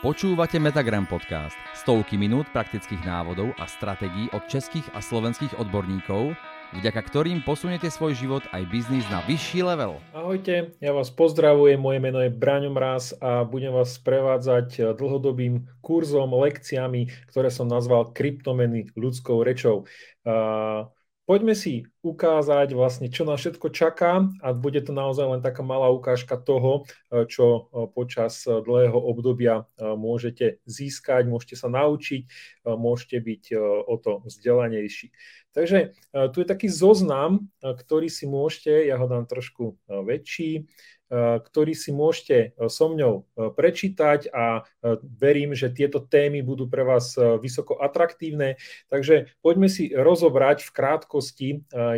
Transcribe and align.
Počúvate 0.00 0.56
Metagram 0.56 1.04
podcast. 1.04 1.52
Stovky 1.76 2.16
minút 2.16 2.48
praktických 2.56 3.04
návodov 3.04 3.52
a 3.60 3.68
stratégií 3.68 4.32
od 4.32 4.40
českých 4.48 4.88
a 4.96 5.04
slovenských 5.04 5.60
odborníkov, 5.60 6.32
vďaka 6.72 7.04
ktorým 7.04 7.44
posuniete 7.44 7.92
svoj 7.92 8.16
život 8.16 8.40
aj 8.56 8.64
biznis 8.72 9.04
na 9.12 9.20
vyšší 9.28 9.60
level. 9.60 10.00
Ahojte, 10.16 10.72
ja 10.80 10.96
vás 10.96 11.12
pozdravujem, 11.12 11.76
moje 11.76 12.00
meno 12.00 12.16
je 12.24 12.32
Braňo 12.32 12.72
Mraz 12.72 13.12
a 13.20 13.44
budem 13.44 13.76
vás 13.76 14.00
prevádzať 14.00 14.96
dlhodobým 14.96 15.68
kurzom, 15.84 16.32
lekciami, 16.32 17.28
ktoré 17.28 17.52
som 17.52 17.68
nazval 17.68 18.16
kryptomeny 18.16 18.88
ľudskou 18.96 19.44
rečou. 19.44 19.84
Uh, 20.24 20.88
Poďme 21.30 21.54
si 21.54 21.86
ukázať 22.02 22.74
vlastne, 22.74 23.06
čo 23.06 23.22
nás 23.22 23.38
všetko 23.38 23.70
čaká 23.70 24.26
a 24.42 24.50
bude 24.50 24.82
to 24.82 24.90
naozaj 24.90 25.30
len 25.30 25.38
taká 25.38 25.62
malá 25.62 25.86
ukážka 25.86 26.34
toho, 26.34 26.82
e, 27.06 27.22
čo 27.30 27.46
e, 27.46 27.86
počas 27.86 28.42
e, 28.50 28.58
dlhého 28.58 28.98
obdobia 28.98 29.62
môžete 29.78 30.58
získať, 30.66 31.30
môžete 31.30 31.54
sa 31.54 31.70
naučiť, 31.70 32.26
môžete 32.66 33.16
byť 33.22 33.42
o 33.86 33.94
to 34.02 34.26
vzdelanejší. 34.26 35.14
Takže 35.54 35.94
tu 36.34 36.36
je 36.42 36.46
taký 36.46 36.66
zoznam, 36.66 37.46
ktorý 37.62 38.10
si 38.10 38.26
môžete, 38.26 38.86
ja 38.86 38.98
ho 38.98 39.06
dám 39.06 39.26
trošku 39.30 39.78
väčší, 39.86 40.66
ktorý 41.10 41.74
si 41.74 41.90
môžete 41.90 42.36
eh, 42.36 42.70
so 42.70 42.86
mňou 42.86 43.14
eh, 43.20 43.50
prečítať 43.50 44.30
a 44.30 44.62
verím, 45.02 45.52
že 45.52 45.74
tieto 45.74 46.00
témy 46.00 46.40
budú 46.40 46.64
pre 46.70 46.86
vás 46.86 47.12
vysoko 47.42 47.76
atraktívne. 47.76 48.56
Takže 48.88 49.28
poďme 49.44 49.68
si 49.68 49.92
rozobrať 49.92 50.64
v 50.64 50.70
krátkosti 50.72 51.48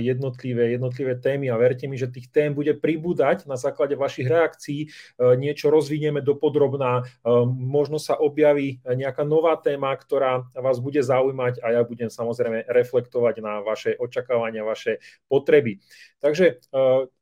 jednotlivé, 0.00 0.74
jednotlivé 0.74 1.14
témy 1.18 1.52
a 1.52 1.60
verte 1.60 1.86
mi, 1.86 1.94
že 1.94 2.10
tých 2.10 2.32
tém 2.32 2.50
bude 2.50 2.74
pribúdať 2.74 3.46
na 3.46 3.54
základe 3.54 3.94
vašich 3.94 4.26
reakcií. 4.26 4.90
Niečo 5.18 5.70
rozvinieme 5.70 6.24
do 6.24 6.34
podrobná, 6.34 7.06
možno 7.54 8.02
sa 8.02 8.18
objaví 8.18 8.82
nejaká 8.82 9.22
nová 9.22 9.54
téma, 9.58 9.94
ktorá 9.94 10.48
vás 10.56 10.82
bude 10.82 11.02
zaujímať 11.02 11.62
a 11.62 11.78
ja 11.78 11.82
budem 11.86 12.10
samozrejme 12.10 12.66
reflektovať 12.66 13.34
na 13.42 13.62
vaše 13.62 13.94
očakávania, 13.94 14.66
vaše 14.66 14.98
potreby. 15.30 15.78
Takže 16.22 16.62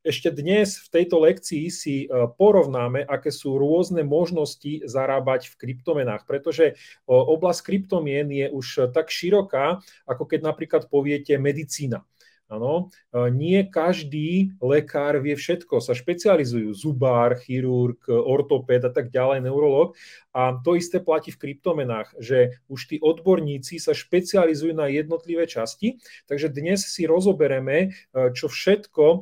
ešte 0.01 0.33
dnes 0.33 0.81
v 0.81 0.89
tejto 0.89 1.21
lekcii 1.21 1.65
si 1.69 2.05
e, 2.05 2.07
porovnáme, 2.09 3.05
aké 3.05 3.29
sú 3.29 3.61
rôzne 3.61 4.01
možnosti 4.01 4.85
zarábať 4.89 5.53
v 5.53 5.59
kryptomenách, 5.61 6.25
pretože 6.25 6.81
oblasť 7.05 7.61
kryptomien 7.65 8.29
je 8.29 8.49
už 8.49 8.93
tak 8.97 9.13
široká, 9.13 9.85
ako 10.09 10.25
keď 10.25 10.41
napríklad 10.41 10.83
poviete 10.89 11.37
medicína. 11.37 12.05
Áno, 12.51 12.91
e, 13.15 13.31
nie 13.31 13.63
každý 13.63 14.59
lekár 14.59 15.23
vie 15.23 15.39
všetko, 15.39 15.79
sa 15.79 15.95
špecializujú 15.95 16.75
zubár, 16.75 17.39
chirurg, 17.39 18.03
ortopéd 18.11 18.83
a 18.83 18.91
tak 18.91 19.15
ďalej, 19.15 19.47
neurolog. 19.47 19.95
A 20.35 20.59
to 20.59 20.75
isté 20.75 20.99
platí 20.99 21.31
v 21.31 21.39
kryptomenách, 21.39 22.19
že 22.19 22.59
už 22.67 22.91
tí 22.91 22.97
odborníci 22.99 23.79
sa 23.79 23.95
špecializujú 23.95 24.75
na 24.75 24.91
jednotlivé 24.91 25.47
časti. 25.47 26.03
Takže 26.27 26.51
dnes 26.51 26.83
si 26.91 27.07
rozobereme, 27.07 27.95
e, 28.11 28.35
čo 28.35 28.51
všetko 28.51 29.05
e, 29.07 29.19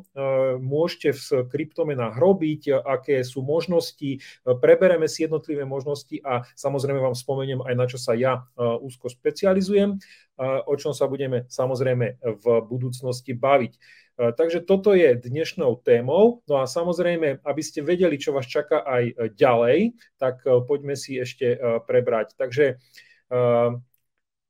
môžete 0.57 1.13
v 1.13 1.53
kryptomenách 1.53 2.17
robiť, 2.17 2.81
aké 2.81 3.21
sú 3.29 3.45
možnosti, 3.45 4.25
prebereme 4.65 5.05
si 5.05 5.29
jednotlivé 5.29 5.69
možnosti 5.69 6.17
a 6.25 6.49
samozrejme 6.57 6.97
vám 6.97 7.13
spomeniem 7.13 7.61
aj 7.61 7.75
na 7.77 7.85
čo 7.85 8.01
sa 8.01 8.17
ja 8.17 8.49
úzko 8.57 9.13
špecializujem 9.13 10.01
o 10.41 10.75
čom 10.79 10.95
sa 10.95 11.11
budeme 11.11 11.45
samozrejme 11.51 12.23
v 12.23 12.45
budúcnosti 12.63 13.35
baviť. 13.35 13.75
Takže 14.19 14.67
toto 14.67 14.99
je 14.99 15.15
dnešnou 15.15 15.79
témou. 15.87 16.43
No 16.51 16.59
a 16.59 16.67
samozrejme, 16.67 17.39
aby 17.39 17.63
ste 17.63 17.87
vedeli, 17.87 18.19
čo 18.19 18.35
vás 18.35 18.51
čaká 18.51 18.83
aj 18.83 19.35
ďalej, 19.39 19.95
tak 20.19 20.43
e, 20.43 20.59
poďme 20.67 20.99
si 20.99 21.15
ešte 21.15 21.55
e, 21.55 21.59
prebrať. 21.87 22.35
Takže 22.35 22.67
e, 22.67 23.39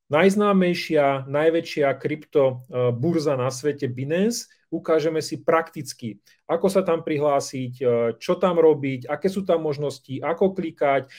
najznámejšia, 0.08 1.28
najväčšia 1.28 1.88
kryptoburza 2.00 3.36
na 3.36 3.52
svete 3.52 3.92
Binance 3.92 4.48
ukážeme 4.68 5.24
si 5.24 5.40
prakticky, 5.40 6.20
ako 6.48 6.68
sa 6.72 6.80
tam 6.84 7.04
prihlásiť, 7.04 7.72
e, 7.80 7.84
čo 8.16 8.36
tam 8.36 8.56
robiť, 8.56 9.08
aké 9.08 9.28
sú 9.28 9.44
tam 9.44 9.64
možnosti, 9.64 10.20
ako 10.20 10.56
klikať, 10.56 11.08
e, 11.08 11.10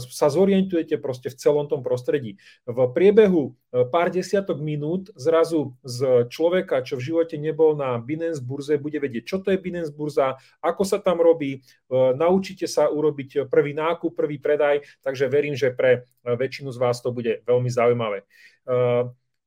sa 0.00 0.28
zorientujete 0.32 0.96
proste 0.96 1.28
v 1.28 1.36
celom 1.36 1.68
tom 1.68 1.84
prostredí. 1.84 2.40
V 2.64 2.78
priebehu 2.92 3.52
e, 3.52 3.84
pár 3.88 4.08
desiatok 4.12 4.60
minút 4.60 5.12
zrazu 5.16 5.76
z 5.84 6.28
človeka, 6.28 6.84
čo 6.84 6.96
v 6.96 7.04
živote 7.12 7.36
nebol 7.36 7.76
na 7.76 8.00
Binance 8.00 8.40
burze, 8.40 8.80
bude 8.80 9.00
vedieť, 9.00 9.24
čo 9.24 9.36
to 9.40 9.52
je 9.52 9.60
Binance 9.60 9.92
burza, 9.92 10.36
ako 10.64 10.84
sa 10.84 11.00
tam 11.00 11.20
robí, 11.20 11.64
naučíte 11.92 12.64
sa 12.68 12.88
urobiť 12.88 13.48
prvý 13.48 13.72
nákup, 13.76 14.16
prvý 14.16 14.40
predaj, 14.40 14.84
takže 15.04 15.28
verím, 15.28 15.56
že 15.56 15.72
pre 15.72 16.08
väčšinu 16.24 16.72
z 16.72 16.78
vás 16.80 17.00
to 17.00 17.12
bude 17.12 17.44
veľmi 17.44 17.68
zaujímavé. 17.68 18.24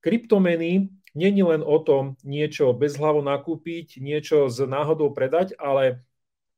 Kryptomeny 0.06 0.94
Není 1.16 1.48
len 1.48 1.64
o 1.64 1.80
tom 1.80 2.20
niečo 2.28 2.76
bez 2.76 3.00
hlavo 3.00 3.24
nakúpiť, 3.24 4.04
niečo 4.04 4.52
z 4.52 4.68
náhodou 4.68 5.16
predať, 5.16 5.56
ale 5.56 6.04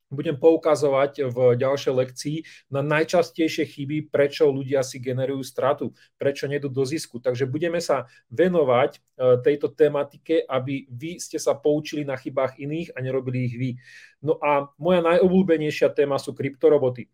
budem 0.09 0.33
poukazovať 0.33 1.29
v 1.29 1.37
ďalšej 1.59 1.93
lekcii 1.93 2.37
na 2.73 2.81
najčastejšie 2.81 3.69
chyby, 3.69 3.97
prečo 4.09 4.49
ľudia 4.49 4.81
si 4.81 4.97
generujú 4.97 5.43
stratu, 5.43 5.93
prečo 6.17 6.47
nedú 6.49 6.71
do 6.71 6.81
zisku. 6.87 7.19
Takže 7.21 7.45
budeme 7.45 7.77
sa 7.83 8.07
venovať 8.31 8.97
e, 8.97 8.99
tejto 9.43 9.75
tematike, 9.75 10.47
aby 10.47 10.87
vy 10.89 11.19
ste 11.19 11.37
sa 11.37 11.53
poučili 11.53 12.07
na 12.07 12.15
chybách 12.15 12.57
iných 12.57 12.95
a 12.95 13.03
nerobili 13.03 13.45
ich 13.45 13.55
vy. 13.59 13.71
No 14.23 14.39
a 14.39 14.71
moja 14.79 15.03
najobľúbenejšia 15.05 15.91
téma 15.93 16.17
sú 16.17 16.33
kryptoroboty. 16.33 17.11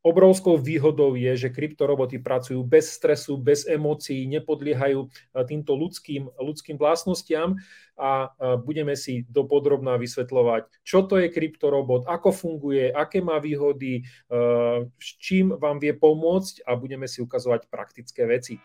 E, 0.00 0.08
Obrovskou 0.08 0.56
výhodou 0.56 1.12
je, 1.12 1.36
že 1.36 1.52
kryptoroboty 1.52 2.24
pracujú 2.24 2.64
bez 2.64 2.88
stresu, 2.96 3.36
bez 3.36 3.68
emócií, 3.68 4.24
nepodliehajú 4.32 5.04
eh, 5.04 5.44
týmto 5.44 5.76
ľudským, 5.76 6.24
ľudským 6.40 6.80
vlastnostiam 6.80 7.60
a 8.00 8.32
eh, 8.32 8.56
budeme 8.56 8.96
si 8.96 9.28
dopodrobná 9.28 10.00
vysvetľovať, 10.00 10.72
čo 10.80 11.04
to 11.04 11.20
je 11.20 11.28
kryptorobot, 11.28 12.08
ako 12.08 12.32
funguje, 12.32 12.88
aké 12.88 13.20
má 13.20 13.36
výhody, 13.44 14.00
eh, 14.00 14.88
s 14.88 15.08
čím 15.20 15.52
vám 15.52 15.76
vie 15.76 15.92
pomôcť 15.92 16.64
a 16.64 16.76
budeme 16.80 17.04
si 17.04 17.20
ukazovať 17.20 17.68
praktické 17.68 18.24
veci. 18.24 18.56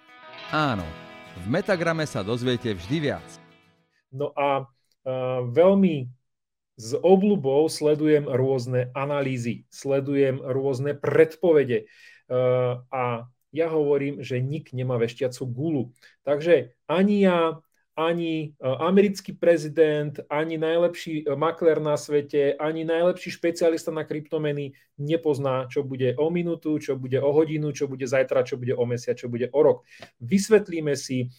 Áno, 0.55 0.87
v 1.43 1.45
Metagrame 1.51 2.07
sa 2.07 2.23
dozviete 2.23 2.71
vždy 2.71 2.97
viac. 3.11 3.27
No 4.15 4.31
a 4.31 4.71
veľmi 5.51 6.09
s 6.75 6.91
obľubou 6.99 7.71
sledujem 7.71 8.27
rôzne 8.27 8.91
analýzy, 8.91 9.63
sledujem 9.71 10.43
rôzne 10.43 10.91
predpovede 10.95 11.87
eh, 11.87 12.73
a 12.91 13.03
ja 13.55 13.67
hovorím, 13.71 14.19
že 14.19 14.43
nik 14.43 14.75
nemá 14.75 14.99
veštiacu 14.99 15.47
gulu. 15.47 15.83
Takže 16.27 16.75
ani 16.91 17.23
ja, 17.23 17.63
ani 17.95 18.51
eh, 18.51 18.75
americký 18.83 19.31
prezident, 19.39 20.19
ani 20.27 20.59
najlepší 20.59 21.23
eh, 21.23 21.35
makler 21.39 21.79
na 21.79 21.95
svete, 21.95 22.59
ani 22.59 22.83
najlepší 22.83 23.31
špecialista 23.31 23.95
na 23.95 24.03
kryptomeny 24.03 24.75
nepozná, 24.99 25.71
čo 25.71 25.79
bude 25.87 26.11
o 26.19 26.27
minútu, 26.27 26.75
čo 26.83 26.99
bude 26.99 27.23
o 27.23 27.31
hodinu, 27.31 27.71
čo 27.71 27.87
bude 27.87 28.03
zajtra, 28.03 28.43
čo 28.43 28.59
bude 28.59 28.75
o 28.75 28.83
mesiac, 28.83 29.15
čo 29.15 29.31
bude 29.31 29.47
o 29.47 29.59
rok. 29.63 29.87
Vysvetlíme 30.19 30.99
si, 30.99 31.31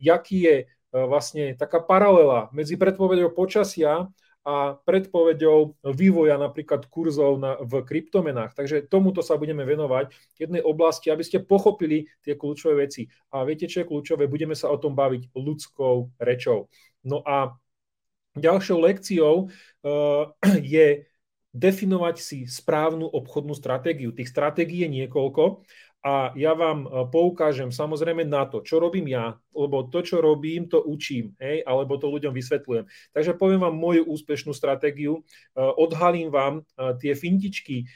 jaký 0.00 0.38
je 0.40 0.56
vlastne 0.96 1.52
taká 1.52 1.84
paralela 1.84 2.48
medzi 2.56 2.80
predpovedou 2.80 3.28
počasia 3.36 4.08
a 4.46 4.78
predpovedou 4.78 5.74
vývoja 5.90 6.38
napríklad 6.38 6.86
kurzov 6.86 7.42
na, 7.42 7.58
v 7.58 7.82
kryptomenách. 7.82 8.54
Takže 8.54 8.86
tomuto 8.86 9.18
sa 9.18 9.34
budeme 9.34 9.66
venovať 9.66 10.14
jednej 10.38 10.62
oblasti, 10.62 11.10
aby 11.10 11.26
ste 11.26 11.42
pochopili 11.42 12.06
tie 12.22 12.38
kľúčové 12.38 12.86
veci. 12.86 13.10
A 13.34 13.42
viete, 13.42 13.66
čo 13.66 13.82
je 13.82 13.90
kľúčové? 13.90 14.30
Budeme 14.30 14.54
sa 14.54 14.70
o 14.70 14.78
tom 14.78 14.94
baviť 14.94 15.34
ľudskou 15.34 16.14
rečou. 16.22 16.70
No 17.02 17.26
a 17.26 17.58
ďalšou 18.38 18.78
lekciou 18.86 19.50
uh, 19.50 20.24
je 20.62 21.10
definovať 21.50 22.16
si 22.20 22.38
správnu 22.46 23.08
obchodnú 23.08 23.50
stratégiu. 23.50 24.14
Tých 24.14 24.30
stratégií 24.30 24.86
je 24.86 24.94
niekoľko 25.02 25.66
a 26.06 26.30
ja 26.38 26.54
vám 26.54 26.86
e, 26.86 26.88
poukážem 27.10 27.74
samozrejme 27.74 28.22
na 28.22 28.46
to, 28.46 28.62
čo 28.62 28.78
robím 28.78 29.10
ja, 29.10 29.34
lebo 29.50 29.88
to, 29.90 30.04
čo 30.06 30.22
robím, 30.22 30.70
to 30.70 30.78
učím, 30.78 31.34
hej, 31.42 31.66
alebo 31.66 31.98
to 31.98 32.06
ľuďom 32.06 32.30
vysvetľujem. 32.30 32.84
Takže 33.10 33.34
poviem 33.34 33.64
vám 33.64 33.74
moju 33.74 34.06
úspešnú 34.06 34.54
stratégiu, 34.54 35.18
e, 35.18 35.22
odhalím 35.58 36.30
vám 36.30 36.62
e, 36.62 36.94
tie 37.02 37.12
fintičky, 37.16 37.88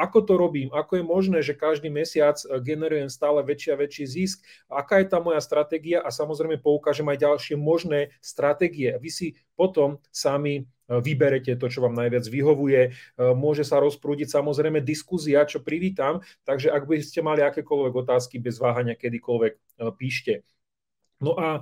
ako 0.00 0.24
to 0.24 0.40
robím, 0.40 0.72
ako 0.72 0.96
je 0.96 1.04
možné, 1.04 1.38
že 1.44 1.52
každý 1.52 1.92
mesiac 1.92 2.40
generujem 2.64 3.12
stále 3.12 3.44
väčší 3.44 3.76
a 3.76 3.76
väčší 3.76 4.04
zisk, 4.08 4.38
aká 4.72 5.04
je 5.04 5.12
tá 5.12 5.20
moja 5.20 5.36
stratégia? 5.44 6.00
A 6.00 6.08
samozrejme 6.08 6.64
poukážem 6.64 7.04
aj 7.12 7.20
ďalšie 7.20 7.60
možné 7.60 8.08
stratégie. 8.24 8.96
Vy 8.96 9.10
si 9.12 9.26
potom 9.52 10.00
sami 10.08 10.64
vyberete 10.98 11.54
to, 11.54 11.70
čo 11.70 11.86
vám 11.86 11.94
najviac 11.94 12.26
vyhovuje. 12.26 12.80
E, 12.82 12.90
môže 13.38 13.62
sa 13.62 13.78
rozprúdiť 13.78 14.26
samozrejme 14.26 14.82
diskuzia, 14.82 15.46
čo 15.46 15.62
privítam, 15.62 16.18
takže 16.42 16.74
ak 16.74 16.82
by 16.90 16.98
ste 16.98 17.22
mali 17.22 17.46
akékoľvek 17.46 17.94
otázky, 17.94 18.42
bez 18.42 18.58
váhania 18.58 18.98
kedykoľvek 18.98 19.52
e, 19.54 19.60
píšte. 19.94 20.42
No 21.20 21.36
a 21.36 21.60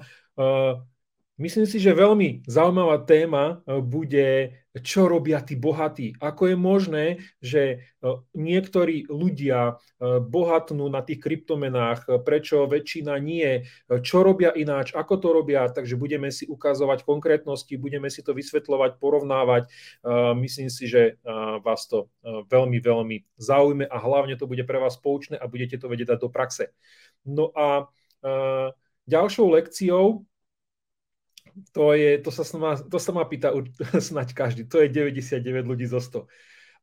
myslím 1.35 1.67
si, 1.67 1.83
že 1.83 1.91
veľmi 1.91 2.47
zaujímavá 2.47 3.03
téma 3.03 3.59
bude 3.67 4.55
čo 4.83 5.11
robia 5.11 5.41
tí 5.43 5.59
bohatí. 5.59 6.17
Ako 6.19 6.53
je 6.53 6.57
možné, 6.57 7.05
že 7.39 7.63
e, 7.65 7.77
niektorí 8.35 9.09
ľudia 9.09 9.75
e, 9.99 10.21
bohatnú 10.23 10.87
na 10.89 11.05
tých 11.05 11.23
kryptomenách, 11.23 12.25
prečo 12.25 12.67
väčšina 12.69 13.17
nie, 13.21 13.67
čo 14.03 14.23
robia 14.23 14.53
ináč, 14.55 14.95
ako 14.95 15.15
to 15.19 15.29
robia, 15.35 15.69
takže 15.71 15.99
budeme 15.99 16.29
si 16.33 16.47
ukazovať 16.47 17.05
konkrétnosti, 17.05 17.75
budeme 17.77 18.09
si 18.09 18.25
to 18.25 18.33
vysvetľovať, 18.33 19.01
porovnávať. 19.01 19.71
Myslím 20.39 20.69
si, 20.73 20.89
že 20.89 21.21
vás 21.63 21.87
to 21.89 22.11
veľmi, 22.25 22.79
veľmi 22.81 23.17
zaujme 23.37 23.85
a 23.87 23.97
hlavne 23.99 24.35
to 24.37 24.49
bude 24.49 24.63
pre 24.65 24.79
vás 24.81 24.97
poučné 25.01 25.37
a 25.37 25.51
budete 25.51 25.81
to 25.81 25.91
vedieť 25.91 26.17
dať 26.17 26.19
do 26.21 26.31
praxe. 26.31 26.75
No 27.25 27.51
a 27.55 27.89
ďalšou 29.09 29.47
lekciou 29.57 30.29
to, 31.73 31.95
je, 31.95 32.19
to, 32.19 32.31
sa 32.31 32.45
má, 32.59 32.73
to 32.77 32.99
sa 32.99 33.11
má 33.15 33.25
pýta 33.25 33.55
snať 34.09 34.29
každý. 34.35 34.63
To 34.69 34.83
je 34.83 34.89
99 34.91 35.43
ľudí 35.65 35.87
zo 35.89 36.01
100. 36.01 36.25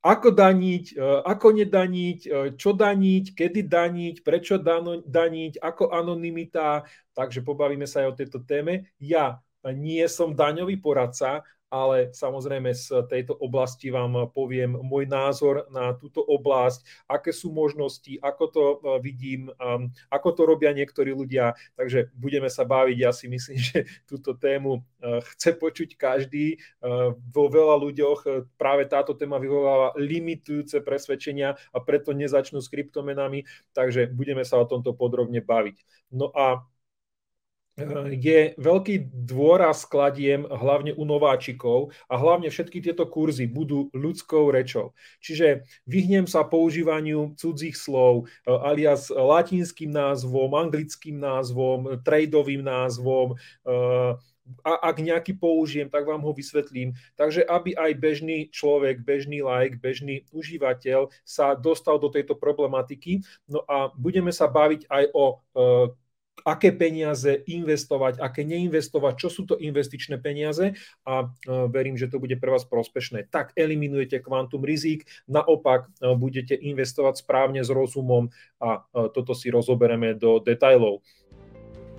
Ako 0.06 0.30
daniť, 0.30 0.86
e, 0.94 1.02
ako 1.26 1.48
nedaniť, 1.66 2.20
e, 2.26 2.30
čo 2.60 2.78
daniť, 2.78 3.34
kedy 3.34 3.66
daniť, 3.66 4.16
prečo 4.22 4.62
daniť, 5.02 5.54
ako 5.58 5.90
anonimita. 5.90 6.86
Takže 7.18 7.42
pobavíme 7.42 7.90
sa 7.90 8.06
aj 8.06 8.08
o 8.14 8.18
tejto 8.18 8.40
téme. 8.46 8.94
Ja 9.02 9.42
nie 9.74 10.06
som 10.06 10.38
daňový 10.38 10.78
poradca, 10.78 11.42
ale 11.70 12.14
samozrejme 12.14 12.72
z 12.72 13.06
tejto 13.10 13.34
oblasti 13.36 13.90
vám 13.90 14.30
poviem 14.32 14.78
môj 14.78 15.10
názor 15.10 15.66
na 15.74 15.98
túto 15.98 16.22
oblasť, 16.22 16.86
aké 17.10 17.34
sú 17.34 17.50
možnosti, 17.50 18.16
ako 18.22 18.44
to 18.48 18.64
e, 18.64 18.78
vidím, 19.02 19.50
ako 20.14 20.30
to 20.32 20.42
robia 20.46 20.72
niektorí 20.72 21.12
ľudia. 21.12 21.58
Takže 21.76 22.14
budeme 22.14 22.48
sa 22.48 22.64
baviť. 22.64 22.98
Ja 22.98 23.12
si 23.12 23.26
myslím, 23.28 23.58
že 23.74 23.90
túto 24.06 24.38
tému 24.38 24.82
e, 25.02 25.22
chce 25.36 25.58
počuť 25.58 25.90
každý. 25.98 26.56
E, 26.56 26.58
vo 27.12 27.46
veľa 27.50 27.76
ľuďoch 27.82 28.20
práve 28.56 28.86
táto 28.86 29.18
téma 29.18 29.42
vyvoláva 29.42 29.98
limitujúce 29.98 30.86
presvedčenia 30.86 31.58
a 31.74 31.78
preto 31.82 32.14
nezačnú 32.14 32.62
s 32.62 32.70
kryptomenami. 32.70 33.44
Takže 33.74 34.14
budeme 34.14 34.46
sa 34.46 34.62
o 34.62 34.70
tomto 34.70 34.94
podrobne 34.94 35.42
baviť. 35.42 35.78
No 36.14 36.30
a 36.30 36.62
je 38.16 38.56
veľký 38.56 39.12
dôraz 39.12 39.84
kladiem 39.84 40.48
hlavne 40.48 40.96
u 40.96 41.04
nováčikov 41.04 41.92
a 42.08 42.16
hlavne 42.16 42.48
všetky 42.48 42.80
tieto 42.80 43.04
kurzy 43.04 43.52
budú 43.52 43.92
ľudskou 43.92 44.48
rečou. 44.48 44.96
Čiže 45.20 45.68
vyhnem 45.84 46.24
sa 46.24 46.48
používaniu 46.48 47.36
cudzích 47.36 47.76
slov 47.76 48.32
e, 48.48 48.48
alias 48.48 49.12
latinským 49.12 49.92
názvom, 49.92 50.56
anglickým 50.56 51.20
názvom, 51.20 52.00
tradeovým 52.00 52.64
názvom, 52.64 53.36
e, 53.36 53.76
a 54.62 54.94
ak 54.94 55.02
nejaký 55.02 55.34
použijem, 55.42 55.90
tak 55.90 56.06
vám 56.06 56.22
ho 56.22 56.30
vysvetlím. 56.30 56.94
Takže 57.18 57.42
aby 57.50 57.74
aj 57.74 57.92
bežný 57.98 58.38
človek, 58.54 59.02
bežný 59.02 59.42
like, 59.42 59.82
bežný 59.82 60.22
užívateľ 60.30 61.10
sa 61.26 61.58
dostal 61.58 61.98
do 61.98 62.14
tejto 62.14 62.38
problematiky. 62.38 63.26
No 63.50 63.66
a 63.66 63.90
budeme 63.98 64.30
sa 64.30 64.46
baviť 64.46 64.86
aj 64.86 65.04
o 65.18 65.26
aké 66.46 66.70
peniaze 66.70 67.42
investovať, 67.50 68.22
aké 68.22 68.46
neinvestovať, 68.46 69.14
čo 69.18 69.30
sú 69.34 69.50
to 69.50 69.58
investičné 69.58 70.22
peniaze 70.22 70.78
a 71.02 71.26
e, 71.26 71.28
verím, 71.74 71.98
že 71.98 72.06
to 72.06 72.22
bude 72.22 72.38
pre 72.38 72.54
vás 72.54 72.70
prospešné. 72.70 73.34
Tak 73.34 73.58
eliminujete 73.58 74.22
kvantum 74.22 74.62
rizík, 74.62 75.10
naopak 75.26 75.90
e, 75.90 76.14
budete 76.14 76.54
investovať 76.54 77.26
správne 77.26 77.66
s 77.66 77.74
rozumom 77.74 78.30
a 78.62 78.86
e, 78.86 79.10
toto 79.10 79.34
si 79.34 79.50
rozobereme 79.50 80.14
do 80.14 80.38
detajlov. 80.38 81.02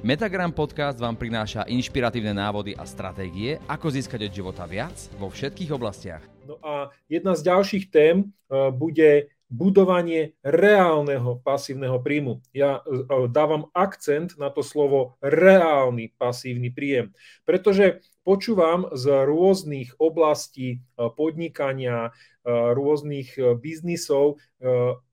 Metagram 0.06 0.54
podcast 0.54 1.02
vám 1.02 1.19
prináša 1.19 1.66
inšpiratívne 1.66 2.31
návody 2.31 2.78
a 2.78 2.87
stratégie, 2.87 3.58
ako 3.66 3.90
získať 3.90 4.31
od 4.31 4.32
života 4.32 4.62
viac 4.62 4.94
vo 5.19 5.26
všetkých 5.26 5.75
oblastiach. 5.75 6.22
No 6.46 6.62
a 6.62 6.94
jedna 7.10 7.34
z 7.34 7.50
ďalších 7.50 7.90
tém 7.90 8.31
bude 8.78 9.26
budovanie 9.46 10.34
reálneho 10.43 11.38
pasívneho 11.38 12.02
príjmu. 12.02 12.43
Ja 12.50 12.82
e, 12.82 13.31
dávam 13.31 13.70
akcent 13.70 14.34
na 14.43 14.50
to 14.50 14.66
slovo 14.66 15.14
reálny 15.22 16.10
pasívny 16.19 16.75
príjem, 16.75 17.14
pretože 17.46 18.02
počúvam 18.26 18.90
z 18.90 19.06
rôznych 19.06 19.94
oblastí 20.02 20.69
e, 20.75 21.06
podnikania, 21.14 22.10
e, 22.10 22.50
rôznych 22.50 23.38
biznisov 23.62 24.38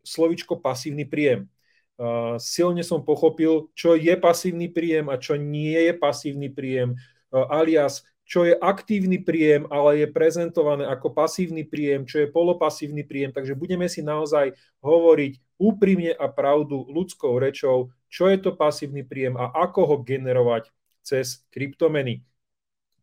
slovičko 0.01 0.57
pasívny 0.63 1.05
príjem. 1.05 1.51
Silne 2.41 2.81
som 2.81 3.05
pochopil, 3.05 3.69
čo 3.77 3.93
je 3.93 4.17
pasívny 4.17 4.71
príjem 4.71 5.13
a 5.13 5.19
čo 5.21 5.37
nie 5.37 5.77
je 5.77 5.93
pasívny 5.93 6.49
príjem, 6.49 6.97
alias 7.29 8.01
čo 8.33 8.49
je 8.49 8.57
aktívny 8.57 9.21
príjem, 9.21 9.69
ale 9.69 10.01
je 10.01 10.07
prezentované 10.09 10.89
ako 10.89 11.13
pasívny 11.13 11.61
príjem, 11.69 12.09
čo 12.09 12.25
je 12.25 12.33
polopasívny 12.33 13.05
príjem. 13.05 13.29
Takže 13.29 13.53
budeme 13.53 13.85
si 13.85 14.01
naozaj 14.01 14.57
hovoriť 14.81 15.37
úprimne 15.61 16.17
a 16.17 16.25
pravdu 16.33 16.81
ľudskou 16.89 17.37
rečou, 17.37 17.93
čo 18.09 18.25
je 18.33 18.41
to 18.41 18.57
pasívny 18.57 19.05
príjem 19.05 19.37
a 19.37 19.53
ako 19.53 19.85
ho 19.85 19.95
generovať 20.01 20.73
cez 21.05 21.45
kryptomeny. 21.53 22.25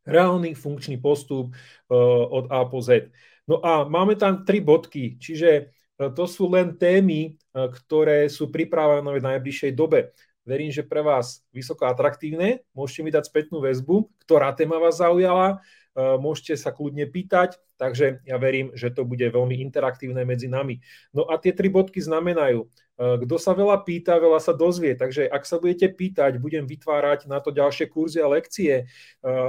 Reálny 0.03 0.59
funkčný 0.59 0.99
postup 0.99 1.55
uh, 1.55 2.27
od 2.27 2.51
A 2.51 2.67
po 2.67 2.83
Z. 2.83 3.15
No 3.47 3.63
a 3.63 3.87
máme 3.87 4.19
tam 4.19 4.43
tri 4.43 4.59
bodky, 4.59 5.15
čiže 5.15 5.71
uh, 5.71 6.11
to 6.11 6.27
sú 6.27 6.51
len 6.51 6.75
témy, 6.75 7.39
uh, 7.55 7.71
ktoré 7.71 8.27
sú 8.27 8.51
pripravené 8.51 9.07
v 9.07 9.23
najbližšej 9.23 9.79
dobe. 9.79 10.11
Verím, 10.51 10.75
že 10.75 10.83
pre 10.83 10.99
vás 10.99 11.47
vysoko 11.55 11.87
atraktívne. 11.87 12.67
Môžete 12.75 13.07
mi 13.07 13.15
dať 13.15 13.31
spätnú 13.31 13.63
väzbu, 13.63 14.11
ktorá 14.27 14.51
téma 14.51 14.83
vás 14.83 14.99
zaujala. 14.99 15.63
E, 15.95 16.19
môžete 16.19 16.59
sa 16.59 16.75
kľudne 16.75 17.07
pýtať, 17.07 17.55
takže 17.79 18.27
ja 18.27 18.35
verím, 18.35 18.75
že 18.75 18.91
to 18.91 19.07
bude 19.07 19.23
veľmi 19.23 19.63
interaktívne 19.63 20.27
medzi 20.27 20.51
nami. 20.51 20.83
No 21.15 21.31
a 21.31 21.39
tie 21.39 21.55
tri 21.55 21.71
bodky 21.71 22.03
znamenajú, 22.03 22.67
e, 22.67 22.69
kto 22.99 23.37
sa 23.39 23.55
veľa 23.55 23.87
pýta, 23.87 24.19
veľa 24.19 24.43
sa 24.43 24.51
dozvie. 24.51 24.99
Takže 24.99 25.31
ak 25.31 25.47
sa 25.47 25.63
budete 25.63 25.87
pýtať, 25.95 26.43
budem 26.43 26.67
vytvárať 26.67 27.31
na 27.31 27.39
to 27.39 27.55
ďalšie 27.55 27.87
kurzy 27.87 28.19
a 28.19 28.27
lekcie. 28.27 28.75
E, 28.75 28.85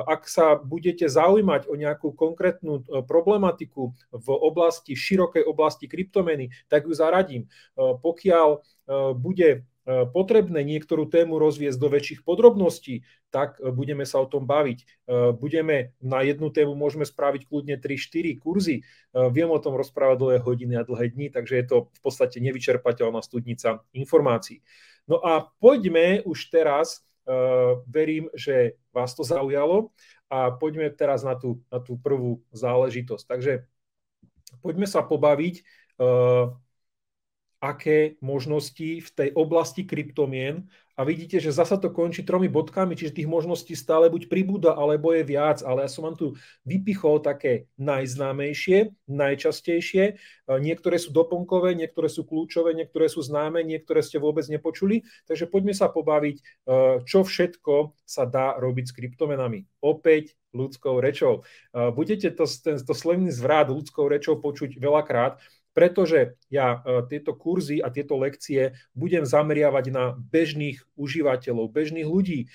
ak 0.06 0.30
sa 0.30 0.54
budete 0.54 1.10
zaujímať 1.10 1.66
o 1.66 1.74
nejakú 1.74 2.14
konkrétnu 2.14 2.86
problematiku 3.10 3.90
v 4.14 4.28
oblasti, 4.30 4.94
širokej 4.94 5.50
oblasti 5.50 5.90
kryptomeny, 5.90 6.54
tak 6.70 6.86
ju 6.86 6.94
zaradím. 6.94 7.50
Pokiaľ 7.74 8.62
bude 9.18 9.64
potrebné 9.86 10.62
niektorú 10.62 11.10
tému 11.10 11.42
rozviesť 11.42 11.78
do 11.82 11.90
väčších 11.90 12.22
podrobností, 12.22 13.02
tak 13.34 13.58
e, 13.58 13.74
budeme 13.74 14.06
sa 14.06 14.22
o 14.22 14.30
tom 14.30 14.46
baviť. 14.46 14.80
E, 14.82 14.86
budeme 15.34 15.98
na 15.98 16.22
jednu 16.22 16.54
tému 16.54 16.78
môžeme 16.78 17.02
spraviť 17.02 17.50
kľudne 17.50 17.82
3-4 17.82 18.38
kurzy. 18.38 18.86
Viem 19.12 19.50
o 19.50 19.60
tom 19.60 19.74
rozprávať 19.74 20.18
dlhé 20.22 20.38
hodiny 20.46 20.74
a 20.78 20.86
dlhé 20.86 21.18
dni, 21.18 21.28
takže 21.34 21.58
je 21.58 21.66
to 21.66 21.78
v 21.90 22.00
podstate 22.06 22.38
nevyčerpateľná 22.38 23.26
studnica 23.26 23.82
informácií. 23.92 24.62
No 25.10 25.18
a 25.18 25.50
poďme 25.58 26.22
už 26.24 26.54
teraz, 26.54 27.04
verím, 27.90 28.32
že 28.32 28.80
vás 28.96 29.12
to 29.12 29.28
zaujalo 29.28 29.92
a 30.32 30.54
poďme 30.56 30.88
teraz 30.96 31.28
na 31.28 31.36
tú, 31.36 31.60
na 31.68 31.84
tú 31.84 32.00
prvú 32.00 32.40
záležitosť. 32.56 33.26
Takže 33.28 33.54
poďme 34.64 34.88
sa 34.88 35.04
pobaviť 35.04 35.66
aké 37.62 38.18
možnosti 38.26 39.06
v 39.06 39.10
tej 39.14 39.30
oblasti 39.38 39.86
kryptomien. 39.86 40.66
A 40.98 41.06
vidíte, 41.08 41.42
že 41.42 41.56
zasa 41.56 41.82
to 41.82 41.90
končí 41.90 42.22
tromi 42.22 42.46
bodkami, 42.52 42.94
čiže 42.94 43.22
tých 43.22 43.30
možností 43.30 43.74
stále 43.74 44.12
buď 44.12 44.28
pribúda, 44.28 44.76
alebo 44.76 45.16
je 45.16 45.24
viac, 45.24 45.64
ale 45.66 45.88
ja 45.88 45.90
som 45.90 46.06
vám 46.06 46.14
tu 46.20 46.38
vypichol 46.68 47.24
také 47.24 47.72
najznámejšie, 47.82 48.92
najčastejšie, 49.10 50.04
e, 50.06 50.14
niektoré 50.62 51.02
sú 51.02 51.10
doplnkové, 51.16 51.74
niektoré 51.74 52.06
sú 52.06 52.28
kľúčové, 52.28 52.78
niektoré 52.78 53.08
sú 53.08 53.24
známe, 53.24 53.66
niektoré 53.66 54.04
ste 54.06 54.22
vôbec 54.22 54.46
nepočuli, 54.46 55.02
takže 55.26 55.50
poďme 55.50 55.74
sa 55.74 55.90
pobaviť, 55.90 56.38
e, 56.38 56.44
čo 57.08 57.26
všetko 57.26 57.98
sa 58.06 58.30
dá 58.30 58.60
robiť 58.60 58.86
s 58.92 58.94
kryptomenami. 58.94 59.66
Opäť 59.82 60.38
ľudskou 60.54 61.00
rečou. 61.00 61.42
E, 61.72 61.90
budete 61.96 62.30
to, 62.36 62.46
ten, 62.46 62.78
to 62.78 62.94
slovný 62.94 63.32
zvrat 63.32 63.72
ľudskou 63.72 64.06
rečou 64.12 64.38
počuť 64.38 64.78
veľakrát, 64.78 65.40
pretože 65.72 66.36
ja 66.52 66.80
e, 66.84 67.08
tieto 67.08 67.36
kurzy 67.36 67.80
a 67.80 67.90
tieto 67.90 68.20
lekcie 68.20 68.76
budem 68.92 69.24
zameriavať 69.24 69.86
na 69.92 70.16
bežných 70.16 70.84
užívateľov, 71.00 71.72
bežných 71.72 72.08
ľudí. 72.08 72.46
E, 72.46 72.48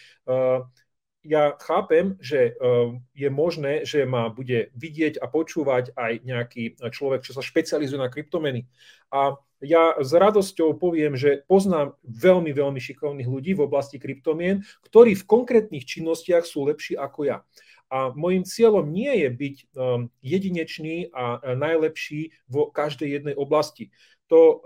ja 1.27 1.59
chápem, 1.59 2.15
že 2.23 2.55
e, 2.55 2.73
je 3.17 3.29
možné, 3.33 3.83
že 3.83 4.07
ma 4.07 4.31
bude 4.31 4.71
vidieť 4.79 5.19
a 5.19 5.27
počúvať 5.27 5.97
aj 5.99 6.13
nejaký 6.23 6.79
človek, 6.93 7.27
čo 7.27 7.35
sa 7.35 7.43
špecializuje 7.43 7.99
na 7.99 8.13
kryptomeny. 8.13 8.69
A 9.11 9.35
ja 9.65 9.97
s 9.97 10.13
radosťou 10.13 10.77
poviem, 10.77 11.17
že 11.17 11.41
poznám 11.49 11.97
veľmi, 12.05 12.53
veľmi 12.53 12.77
šikovných 12.77 13.29
ľudí 13.29 13.57
v 13.57 13.65
oblasti 13.65 13.97
kryptomien, 13.97 14.61
ktorí 14.85 15.17
v 15.17 15.25
konkrétnych 15.25 15.89
činnostiach 15.89 16.45
sú 16.45 16.69
lepší 16.69 16.95
ako 17.01 17.21
ja. 17.25 17.41
A 17.87 18.11
môjim 18.13 18.43
cieľom 18.43 18.91
nie 18.91 19.23
je 19.23 19.29
byť 19.31 19.57
um, 19.79 20.11
jedinečný 20.19 21.15
a 21.15 21.39
najlepší 21.55 22.35
vo 22.51 22.69
každej 22.71 23.09
jednej 23.23 23.35
oblasti. 23.39 23.95
To 24.27 24.41
um, 24.43 24.59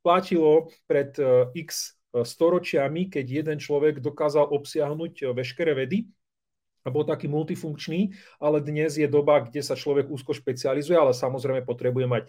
platilo 0.00 0.72
pred 0.88 1.12
uh, 1.20 1.52
x 1.52 2.00
uh, 2.16 2.24
storočiami, 2.24 3.12
keď 3.12 3.44
jeden 3.44 3.58
človek 3.60 4.00
dokázal 4.00 4.48
obsiahnuť 4.48 5.12
uh, 5.22 5.36
veškeré 5.36 5.76
vedy. 5.76 6.08
Bol 6.86 7.02
taký 7.02 7.26
multifunkčný, 7.26 8.14
ale 8.38 8.62
dnes 8.62 8.94
je 8.94 9.08
doba, 9.10 9.42
kde 9.42 9.60
sa 9.60 9.74
človek 9.74 10.06
úzko 10.06 10.30
špecializuje, 10.30 10.94
ale 10.94 11.10
samozrejme 11.10 11.66
potrebuje 11.66 12.06
mať 12.06 12.22
e, 12.24 12.28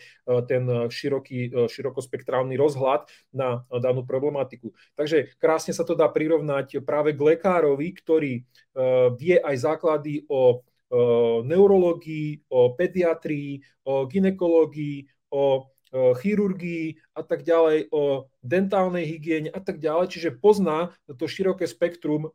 ten 0.49 0.63
široký, 0.89 1.39
e, 1.49 1.49
širokospektrálny 1.69 2.57
rozhľad 2.57 3.05
na 3.33 3.63
danú 3.69 4.01
problematiku. 4.03 4.73
Takže 4.97 5.37
krásne 5.37 5.71
sa 5.71 5.85
to 5.85 5.93
dá 5.93 6.09
prirovnať 6.09 6.81
práve 6.81 7.13
k 7.13 7.21
lekárovi, 7.21 7.87
ktorý 7.93 8.33
e, 8.39 8.41
vie 9.15 9.37
aj 9.37 9.55
základy 9.57 10.25
o 10.29 10.65
neurológii, 11.45 12.49
o 12.49 12.73
pediatrii, 12.73 13.61
o 13.85 14.09
ginekológii, 14.09 15.05
o 15.29 15.69
chirurgii 15.93 16.97
a 17.13 17.21
tak 17.21 17.45
ďalej, 17.45 17.93
o 17.93 18.25
dentálnej 18.41 19.05
hygiene 19.05 19.53
a 19.53 19.61
tak 19.61 19.77
ďalej, 19.77 20.17
čiže 20.17 20.41
pozná 20.41 20.89
to 21.05 21.29
široké 21.29 21.69
spektrum 21.69 22.33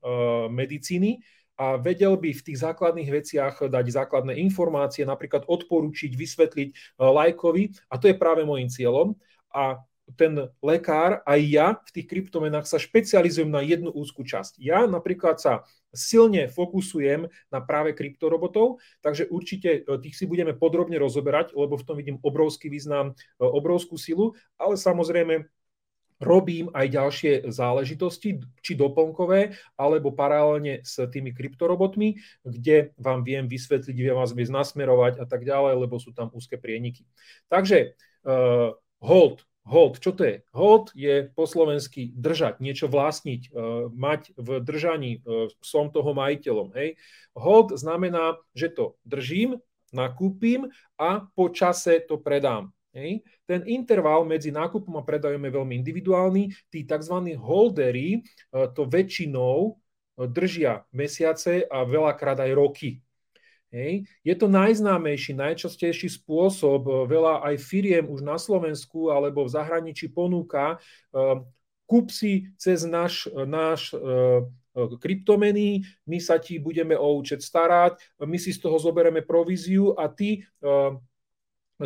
medicíny 0.54 1.18
a 1.54 1.78
vedel 1.78 2.18
by 2.18 2.34
v 2.34 2.44
tých 2.50 2.58
základných 2.62 3.10
veciach 3.10 3.54
dať 3.70 3.84
základné 3.86 4.34
informácie, 4.42 5.06
napríklad 5.06 5.46
odporučiť, 5.46 6.10
vysvetliť 6.14 6.68
e, 6.70 6.74
lajkovi 6.98 7.70
a 7.90 7.94
to 7.98 8.10
je 8.10 8.16
práve 8.18 8.42
môjim 8.42 8.66
cieľom. 8.66 9.14
A 9.54 9.78
ten 10.12 10.36
lekár, 10.60 11.24
aj 11.24 11.40
ja 11.48 11.66
v 11.80 11.90
tých 11.96 12.06
kryptomenách 12.12 12.68
sa 12.68 12.76
špecializujem 12.76 13.48
na 13.48 13.64
jednu 13.64 13.88
úzkú 13.88 14.20
časť. 14.20 14.60
Ja 14.60 14.84
napríklad 14.84 15.40
sa 15.40 15.64
silne 15.96 16.50
fokusujem 16.50 17.30
na 17.48 17.60
práve 17.64 17.96
kryptorobotov, 17.96 18.82
takže 19.00 19.30
určite 19.30 19.86
e, 19.86 19.96
tých 20.02 20.18
si 20.18 20.26
budeme 20.26 20.52
podrobne 20.52 20.98
rozoberať, 20.98 21.54
lebo 21.56 21.78
v 21.78 21.86
tom 21.86 21.96
vidím 21.96 22.18
obrovský 22.20 22.68
význam, 22.68 23.14
e, 23.14 23.46
obrovskú 23.46 23.96
silu, 23.96 24.34
ale 24.58 24.76
samozrejme 24.76 25.46
robím 26.24 26.72
aj 26.72 26.86
ďalšie 26.88 27.32
záležitosti, 27.52 28.40
či 28.64 28.72
doplnkové, 28.74 29.54
alebo 29.76 30.16
paralelne 30.16 30.80
s 30.80 30.96
tými 31.12 31.36
kryptorobotmi, 31.36 32.16
kde 32.42 32.96
vám 32.96 33.22
viem 33.22 33.44
vysvetliť, 33.44 33.92
viem 33.94 34.16
vás 34.16 34.32
viesť 34.32 34.52
nasmerovať 34.52 35.20
a 35.20 35.28
tak 35.28 35.44
ďalej, 35.44 35.84
lebo 35.84 36.00
sú 36.00 36.16
tam 36.16 36.32
úzke 36.32 36.56
prieniky. 36.56 37.04
Takže 37.52 37.94
uh, 38.24 38.72
hold, 39.04 39.44
hold, 39.68 40.00
čo 40.00 40.16
to 40.16 40.24
je? 40.24 40.36
Hold 40.56 40.96
je 40.96 41.28
po 41.30 41.44
slovensky 41.44 42.10
držať, 42.16 42.58
niečo 42.64 42.88
vlastniť, 42.88 43.52
uh, 43.52 43.92
mať 43.92 44.34
v 44.34 44.48
držaní, 44.64 45.22
uh, 45.22 45.46
som 45.62 45.92
toho 45.92 46.16
majiteľom. 46.16 46.72
Hej? 46.74 46.96
Hold 47.38 47.76
znamená, 47.76 48.40
že 48.56 48.72
to 48.72 48.98
držím, 49.04 49.62
nakúpim 49.94 50.66
a 50.98 51.22
po 51.38 51.54
čase 51.54 52.02
to 52.02 52.18
predám. 52.18 52.73
Hej. 52.94 53.26
Ten 53.42 53.66
interval 53.66 54.22
medzi 54.22 54.54
nákupom 54.54 54.94
a 54.94 55.02
predajom 55.02 55.42
je 55.42 55.50
veľmi 55.50 55.74
individuálny. 55.82 56.54
Tí 56.70 56.86
tzv. 56.86 57.34
holdery 57.34 58.08
e, 58.14 58.18
to 58.70 58.86
väčšinou 58.86 59.74
e, 59.74 60.30
držia 60.30 60.86
mesiace 60.94 61.66
a 61.66 61.82
veľakrát 61.82 62.38
aj 62.38 62.54
roky. 62.54 63.02
Hej. 63.74 64.06
Je 64.22 64.34
to 64.38 64.46
najznámejší, 64.46 65.34
najčastejší 65.34 66.06
spôsob, 66.22 66.86
e, 66.86 66.92
veľa 67.10 67.42
aj 67.42 67.54
firiem 67.66 68.06
už 68.06 68.22
na 68.22 68.38
Slovensku 68.38 69.10
alebo 69.10 69.42
v 69.42 69.54
zahraničí 69.58 70.14
ponúka, 70.14 70.78
kúp 71.84 72.14
si 72.14 72.48
cez 72.56 72.86
náš, 72.86 73.28
náš 73.44 73.92
kryptomeny, 74.72 75.84
my 76.08 76.16
sa 76.16 76.40
ti 76.40 76.56
budeme 76.56 76.96
o 76.96 77.20
účet 77.20 77.44
starať, 77.44 78.00
my 78.24 78.40
si 78.40 78.56
z 78.56 78.58
toho 78.64 78.80
zoberieme 78.80 79.20
províziu 79.20 79.92
a 79.92 80.08
ty 80.08 80.48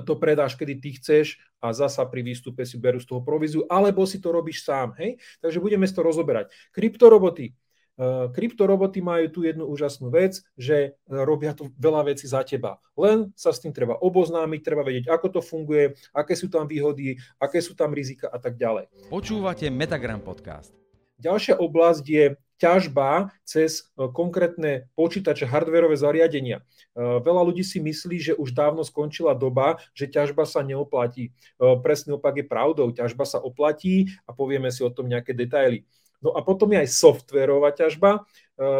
to 0.04 0.14
predáš, 0.21 0.54
kedy 0.54 0.75
ty 0.78 0.90
chceš 1.00 1.40
a 1.59 1.73
zasa 1.73 2.04
pri 2.04 2.21
výstupe 2.21 2.62
si 2.62 2.76
berú 2.76 3.00
z 3.00 3.09
toho 3.09 3.25
províziu, 3.25 3.64
alebo 3.66 4.04
si 4.04 4.21
to 4.21 4.28
robíš 4.30 4.62
sám. 4.62 4.95
Hej? 5.00 5.16
Takže 5.40 5.59
budeme 5.59 5.88
to 5.88 6.00
rozoberať. 6.04 6.52
Kryptoroboty. 6.76 7.57
Uh, 7.99 8.30
kryptoroboty 8.30 9.02
majú 9.02 9.26
tu 9.26 9.40
jednu 9.42 9.66
úžasnú 9.66 10.07
vec, 10.14 10.38
že 10.54 10.95
robia 11.11 11.50
to 11.50 11.66
veľa 11.75 12.14
vecí 12.14 12.30
za 12.30 12.47
teba. 12.47 12.78
Len 12.95 13.35
sa 13.35 13.50
s 13.50 13.59
tým 13.59 13.75
treba 13.75 13.99
oboznámiť, 13.99 14.61
treba 14.62 14.87
vedieť, 14.87 15.11
ako 15.11 15.26
to 15.35 15.40
funguje, 15.42 15.99
aké 16.14 16.38
sú 16.38 16.47
tam 16.47 16.71
výhody, 16.71 17.18
aké 17.42 17.59
sú 17.59 17.75
tam 17.75 17.90
rizika 17.90 18.30
a 18.30 18.38
tak 18.38 18.54
ďalej. 18.54 18.87
Počúvate 19.11 19.66
Metagram 19.66 20.23
podcast. 20.23 20.71
Ďalšia 21.18 21.59
oblasť 21.59 22.04
je 22.07 22.25
ťažba 22.59 23.33
cez 23.47 23.88
e, 23.95 24.11
konkrétne 24.11 24.91
počítače, 24.99 25.47
hardverové 25.47 25.95
zariadenia. 25.95 26.61
E, 26.61 26.62
veľa 26.99 27.43
ľudí 27.47 27.62
si 27.62 27.79
myslí, 27.79 28.17
že 28.19 28.33
už 28.35 28.53
dávno 28.53 28.83
skončila 28.83 29.33
doba, 29.33 29.79
že 29.95 30.11
ťažba 30.11 30.45
sa 30.45 30.67
neoplatí. 30.67 31.31
E, 31.31 31.79
presný 31.81 32.19
opak 32.19 32.43
je 32.43 32.47
pravdou. 32.50 32.91
Ťažba 32.91 33.25
sa 33.25 33.38
oplatí 33.38 34.11
a 34.27 34.35
povieme 34.35 34.69
si 34.75 34.83
o 34.83 34.91
tom 34.91 35.07
nejaké 35.07 35.33
detaily. 35.33 35.87
No 36.19 36.35
a 36.35 36.43
potom 36.43 36.75
je 36.75 36.83
aj 36.83 36.91
softverová 36.91 37.71
ťažba. 37.71 38.27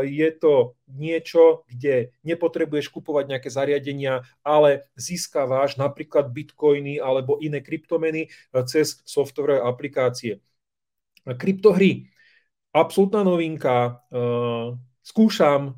Je 0.02 0.26
to 0.35 0.75
niečo, 0.90 1.62
kde 1.70 2.11
nepotrebuješ 2.26 2.90
kupovať 2.90 3.30
nejaké 3.30 3.47
zariadenia, 3.47 4.26
ale 4.42 4.90
získavaš 4.99 5.78
napríklad 5.78 6.35
bitcoiny 6.35 6.99
alebo 6.99 7.38
iné 7.38 7.62
kryptomeny 7.62 8.26
cez 8.66 8.99
softverové 9.06 9.62
aplikácie. 9.62 10.42
Kryptohry 11.23 12.11
absolútna 12.78 13.26
novinka, 13.26 13.99
uh, 14.14 14.78
skúšam, 15.02 15.76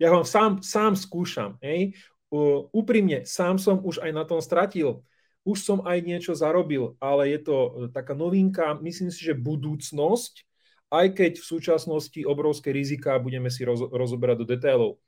ja 0.00 0.10
vám 0.10 0.26
sám, 0.26 0.52
sám 0.64 0.98
skúšam, 0.98 1.56
hej. 1.62 1.94
Uh, 2.30 2.66
úprimne, 2.70 3.26
sám 3.26 3.58
som 3.58 3.82
už 3.82 4.02
aj 4.02 4.10
na 4.14 4.22
tom 4.26 4.38
stratil. 4.42 5.02
Už 5.40 5.64
som 5.64 5.80
aj 5.88 6.04
niečo 6.04 6.36
zarobil, 6.36 6.94
ale 7.00 7.32
je 7.32 7.40
to 7.46 7.56
uh, 7.56 7.70
taká 7.88 8.12
novinka, 8.12 8.76
myslím 8.82 9.08
si, 9.08 9.24
že 9.24 9.38
budúcnosť, 9.38 10.44
aj 10.90 11.06
keď 11.14 11.32
v 11.38 11.46
súčasnosti 11.46 12.20
obrovské 12.26 12.74
rizika 12.74 13.14
budeme 13.22 13.46
si 13.46 13.62
roz, 13.62 13.86
rozoberať 13.88 14.36
do 14.42 14.46
detailov. 14.46 14.98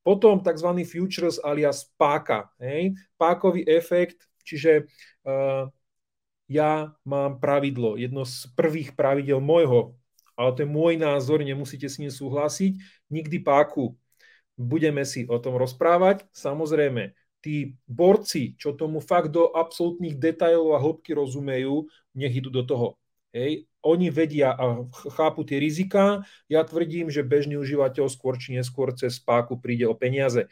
Potom 0.00 0.38
tzv. 0.38 0.70
futures 0.86 1.42
alias 1.42 1.90
páka. 1.98 2.46
Hej? 2.62 2.94
Pákový 3.18 3.66
efekt, 3.66 4.22
čiže 4.46 4.86
uh, 5.26 5.66
ja 6.46 6.94
mám 7.02 7.42
pravidlo, 7.42 7.98
jedno 7.98 8.22
z 8.22 8.46
prvých 8.54 8.94
pravidel 8.94 9.42
môjho 9.42 9.98
ale 10.36 10.50
to 10.52 10.62
je 10.62 10.68
môj 10.68 11.00
názor, 11.00 11.40
nemusíte 11.40 11.88
s 11.88 11.96
ním 11.96 12.12
súhlasiť, 12.12 12.76
nikdy 13.08 13.40
páku. 13.40 13.96
Budeme 14.56 15.04
si 15.04 15.24
o 15.28 15.36
tom 15.40 15.56
rozprávať. 15.56 16.28
Samozrejme, 16.32 17.12
tí 17.44 17.76
borci, 17.88 18.56
čo 18.56 18.76
tomu 18.76 19.00
fakt 19.00 19.32
do 19.32 19.52
absolútnych 19.52 20.16
detajlov 20.16 20.76
a 20.76 20.82
hĺbky 20.82 21.16
rozumejú, 21.16 21.88
nech 22.16 22.32
idú 22.36 22.52
do 22.52 22.64
toho. 22.64 22.88
Hej. 23.36 23.68
Oni 23.84 24.08
vedia 24.08 24.56
a 24.56 24.82
chápu 25.14 25.44
tie 25.44 25.60
rizika. 25.60 26.24
Ja 26.48 26.64
tvrdím, 26.64 27.12
že 27.12 27.22
bežný 27.22 27.60
užívateľ 27.60 28.08
skôr 28.08 28.40
či 28.40 28.56
neskôr 28.56 28.90
cez 28.96 29.20
páku 29.20 29.60
príde 29.60 29.84
o 29.84 29.94
peniaze. 29.94 30.48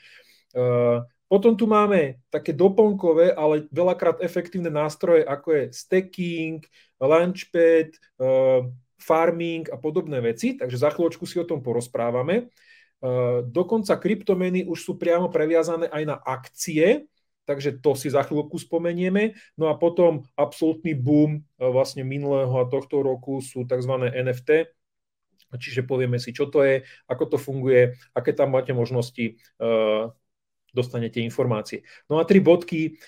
Uh, 0.55 1.03
potom 1.27 1.57
tu 1.59 1.67
máme 1.67 2.23
také 2.31 2.55
doplnkové, 2.55 3.35
ale 3.35 3.67
veľakrát 3.75 4.23
efektívne 4.23 4.71
nástroje, 4.71 5.27
ako 5.27 5.49
je 5.51 5.63
stacking, 5.75 6.63
launchpad, 7.01 7.91
uh, 8.23 8.71
farming 8.99 9.69
a 9.71 9.77
podobné 9.77 10.23
veci, 10.23 10.55
takže 10.55 10.81
za 10.81 10.91
chvíľočku 10.95 11.25
si 11.27 11.37
o 11.39 11.49
tom 11.49 11.61
porozprávame. 11.61 12.35
E, 12.39 12.45
dokonca 13.45 13.99
kryptomeny 13.99 14.65
už 14.65 14.79
sú 14.81 14.93
priamo 14.97 15.29
previazané 15.29 15.91
aj 15.91 16.03
na 16.07 16.17
akcie, 16.17 17.11
takže 17.45 17.83
to 17.85 17.93
si 17.99 18.09
za 18.09 18.25
chvíľku 18.25 18.57
spomenieme. 18.57 19.37
No 19.59 19.69
a 19.69 19.77
potom 19.77 20.25
absolútny 20.39 20.97
boom 20.97 21.39
e, 21.39 21.67
vlastne 21.69 22.07
minulého 22.07 22.55
a 22.57 22.71
tohto 22.71 23.05
roku 23.05 23.45
sú 23.45 23.69
tzv. 23.69 23.93
NFT, 24.09 24.73
čiže 25.61 25.87
povieme 25.87 26.19
si, 26.19 26.35
čo 26.35 26.51
to 26.51 26.65
je, 26.67 26.83
ako 27.07 27.35
to 27.35 27.39
funguje, 27.39 27.95
aké 28.17 28.33
tam 28.35 28.55
máte 28.57 28.73
možnosti, 28.73 29.37
e, 29.37 29.69
dostanete 30.75 31.23
informácie. 31.23 31.87
No 32.11 32.19
a 32.19 32.27
tri 32.27 32.43
bodky, 32.43 32.99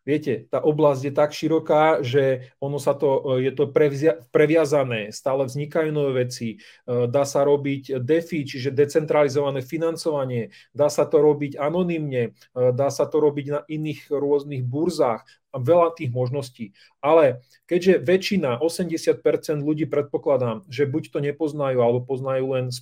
Viete, 0.00 0.48
tá 0.48 0.64
oblasť 0.64 1.02
je 1.06 1.12
tak 1.12 1.30
široká, 1.36 2.00
že 2.00 2.48
ono 2.56 2.80
sa 2.80 2.96
to, 2.96 3.36
e, 3.36 3.48
je 3.48 3.52
to 3.52 3.68
prevzia, 3.68 4.16
previazané, 4.32 5.12
stále 5.12 5.44
vznikajú 5.44 5.92
nové 5.92 6.24
veci, 6.24 6.56
e, 6.56 7.04
dá 7.04 7.28
sa 7.28 7.44
robiť 7.44 8.00
DeFi, 8.00 8.48
čiže 8.48 8.72
decentralizované 8.72 9.60
financovanie, 9.60 10.56
dá 10.72 10.88
sa 10.88 11.04
to 11.04 11.20
robiť 11.20 11.60
anonymne, 11.60 12.32
e, 12.32 12.70
dá 12.72 12.88
sa 12.88 13.04
to 13.04 13.20
robiť 13.20 13.46
na 13.52 13.60
iných 13.68 14.08
rôznych 14.08 14.64
burzách, 14.64 15.28
veľa 15.50 15.98
tých 15.98 16.14
možností. 16.14 16.72
Ale 17.02 17.42
keďže 17.66 18.02
väčšina, 18.02 18.62
80% 18.62 19.22
ľudí 19.60 19.90
predpokladám, 19.90 20.62
že 20.70 20.86
buď 20.86 21.02
to 21.10 21.18
nepoznajú, 21.18 21.78
alebo 21.82 22.06
poznajú 22.06 22.54
len 22.54 22.70
z 22.70 22.78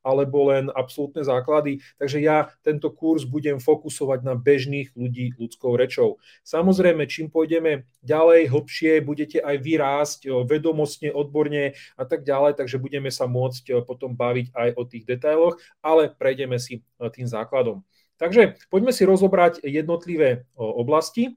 alebo 0.00 0.38
len 0.48 0.72
absolútne 0.72 1.20
základy, 1.22 1.84
takže 2.00 2.18
ja 2.22 2.48
tento 2.64 2.88
kurz 2.88 3.28
budem 3.28 3.60
fokusovať 3.60 4.24
na 4.24 4.34
bežných 4.38 4.94
ľudí 4.96 5.36
ľudskou 5.36 5.76
rečou. 5.76 6.22
Samozrejme, 6.46 7.04
čím 7.10 7.28
pôjdeme 7.28 7.84
ďalej, 8.00 8.48
hlbšie, 8.48 9.04
budete 9.04 9.38
aj 9.42 9.56
vyrásť 9.60 10.20
vedomostne, 10.46 11.12
odborne 11.12 11.74
a 11.98 12.04
tak 12.06 12.24
ďalej, 12.24 12.56
takže 12.56 12.80
budeme 12.80 13.10
sa 13.10 13.28
môcť 13.28 13.82
potom 13.84 14.14
baviť 14.16 14.54
aj 14.54 14.68
o 14.76 14.82
tých 14.86 15.04
detailoch, 15.04 15.58
ale 15.82 16.12
prejdeme 16.14 16.56
si 16.56 16.82
tým 17.12 17.26
základom. 17.26 17.82
Takže 18.16 18.56
poďme 18.72 18.96
si 18.96 19.04
rozobrať 19.04 19.60
jednotlivé 19.60 20.48
oblasti. 20.56 21.36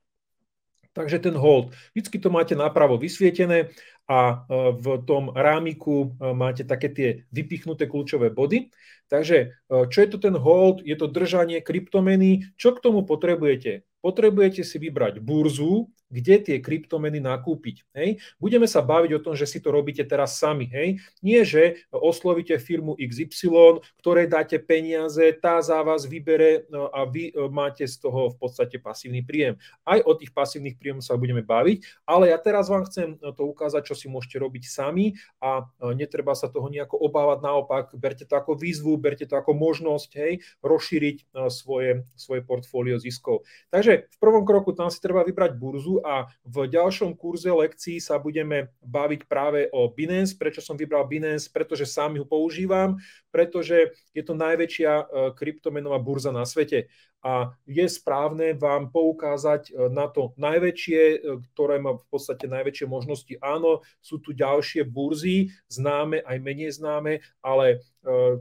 Takže 1.00 1.20
ten 1.20 1.36
hold, 1.40 1.72
vždycky 1.96 2.20
to 2.20 2.28
máte 2.28 2.60
napravo 2.60 3.00
vysvietené 3.00 3.72
a 4.10 4.20
e, 4.34 4.36
v 4.74 4.86
tom 5.06 5.30
rámiku 5.30 6.18
e, 6.18 6.34
máte 6.34 6.66
také 6.66 6.90
tie 6.90 7.10
vypichnuté 7.30 7.86
kľúčové 7.86 8.34
body. 8.34 8.74
Takže 9.06 9.38
e, 9.38 9.48
čo 9.70 9.98
je 10.02 10.10
to 10.10 10.18
ten 10.18 10.34
hold? 10.34 10.82
Je 10.82 10.98
to 10.98 11.06
držanie 11.06 11.62
kryptomeny. 11.62 12.50
Čo 12.58 12.74
k 12.74 12.82
tomu 12.82 13.06
potrebujete? 13.06 13.86
Potrebujete 14.02 14.66
si 14.66 14.82
vybrať 14.82 15.22
burzu, 15.22 15.92
kde 16.10 16.42
tie 16.42 16.58
kryptomeny 16.58 17.22
nakúpiť. 17.22 17.86
Hej. 17.94 18.18
Budeme 18.42 18.66
sa 18.66 18.82
baviť 18.82 19.12
o 19.22 19.24
tom, 19.24 19.38
že 19.38 19.46
si 19.46 19.62
to 19.62 19.70
robíte 19.70 20.02
teraz 20.08 20.42
sami. 20.42 20.66
Hej. 20.72 21.04
Nie, 21.22 21.46
že 21.46 21.86
oslovíte 21.94 22.58
firmu 22.58 22.98
XY, 22.98 23.86
ktorej 24.02 24.26
dáte 24.26 24.58
peniaze, 24.58 25.22
tá 25.38 25.62
za 25.62 25.78
vás 25.86 26.10
vybere 26.10 26.66
a 26.74 27.06
vy 27.06 27.36
máte 27.54 27.86
z 27.86 28.02
toho 28.02 28.34
v 28.34 28.36
podstate 28.42 28.82
pasívny 28.82 29.22
príjem. 29.22 29.62
Aj 29.86 30.02
o 30.02 30.12
tých 30.18 30.34
pasívnych 30.34 30.82
príjmoch 30.82 31.06
sa 31.06 31.20
budeme 31.20 31.46
baviť, 31.46 32.08
ale 32.10 32.34
ja 32.34 32.42
teraz 32.42 32.72
vám 32.72 32.90
chcem 32.90 33.20
to 33.20 33.44
ukázať, 33.46 33.86
čo 33.86 33.99
si 34.00 34.08
môžete 34.08 34.40
robiť 34.40 34.64
sami 34.64 35.20
a 35.44 35.68
e, 35.68 35.94
netreba 36.00 36.32
sa 36.32 36.48
toho 36.48 36.72
nejako 36.72 36.96
obávať. 36.96 37.44
Naopak, 37.44 37.86
berte 38.00 38.24
to 38.24 38.40
ako 38.40 38.56
výzvu, 38.56 38.96
berte 38.96 39.28
to 39.28 39.36
ako 39.36 39.52
možnosť 39.52 40.10
hej, 40.16 40.34
rozšíriť 40.64 41.18
e, 41.20 41.24
svoje, 41.52 42.08
svoje 42.16 42.42
portfólio 42.48 42.96
ziskov. 42.96 43.44
Takže 43.68 44.08
v 44.08 44.18
prvom 44.24 44.48
kroku 44.48 44.72
tam 44.72 44.88
si 44.88 45.04
treba 45.04 45.28
vybrať 45.28 45.60
burzu 45.60 46.00
a 46.00 46.32
v 46.48 46.72
ďalšom 46.72 47.20
kurze 47.20 47.52
lekcií 47.52 48.00
sa 48.00 48.16
budeme 48.16 48.72
baviť 48.80 49.28
práve 49.28 49.68
o 49.76 49.92
Binance. 49.92 50.40
Prečo 50.40 50.64
som 50.64 50.80
vybral 50.80 51.04
Binance? 51.12 51.52
Pretože 51.52 51.84
sám 51.84 52.16
ho 52.16 52.26
používam, 52.26 52.96
pretože 53.30 53.92
je 54.16 54.24
to 54.24 54.34
najväčšia 54.38 54.92
e, 54.96 55.04
kryptomenová 55.36 56.00
burza 56.00 56.32
na 56.32 56.48
svete 56.48 56.88
a 57.20 57.52
je 57.68 57.84
správne 57.84 58.56
vám 58.56 58.88
poukázať 58.96 59.70
e, 59.70 59.92
na 59.92 60.08
to 60.08 60.32
najväčšie, 60.40 61.02
e, 61.02 61.18
ktoré 61.52 61.76
má 61.84 62.00
v 62.00 62.06
podstate 62.08 62.48
najväčšie 62.48 62.88
možnosti. 62.88 63.34
Áno, 63.44 63.84
sú 64.00 64.24
tu 64.24 64.32
ďalšie 64.32 64.88
burzy, 64.88 65.52
známe 65.68 66.24
aj 66.24 66.38
menej 66.40 66.72
známe, 66.80 67.20
ale 67.44 67.66
e, 67.76 67.78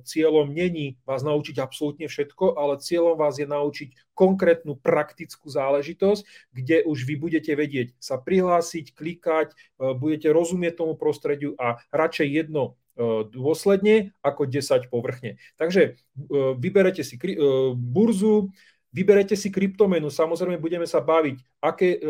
cieľom 0.06 0.54
není 0.54 0.94
vás 1.02 1.26
naučiť 1.26 1.58
absolútne 1.58 2.06
všetko, 2.06 2.54
ale 2.54 2.78
cieľom 2.78 3.18
vás 3.18 3.42
je 3.42 3.50
naučiť 3.50 4.14
konkrétnu 4.14 4.78
praktickú 4.78 5.50
záležitosť, 5.50 6.54
kde 6.54 6.87
už 6.87 7.02
vy 7.02 7.14
budete 7.18 7.50
vedieť 7.58 7.99
sa 7.99 8.18
prihlásiť, 8.18 8.94
klikať, 8.94 9.54
budete 9.78 10.35
rozumieť 10.35 10.82
tomu 10.82 10.99
prostrediu 10.99 11.54
a 11.54 11.78
radšej 11.94 12.26
jedno 12.26 12.75
dôsledne 13.31 14.11
ako 14.21 14.50
10 14.50 14.90
povrchne. 14.90 15.38
Takže 15.55 15.97
vyberete 16.59 17.07
si 17.07 17.14
burzu, 17.78 18.50
vyberete 18.90 19.38
si 19.38 19.55
kryptomenu, 19.55 20.11
samozrejme 20.11 20.59
budeme 20.59 20.85
sa 20.85 20.99
baviť, 20.99 21.38
aké 21.62 22.02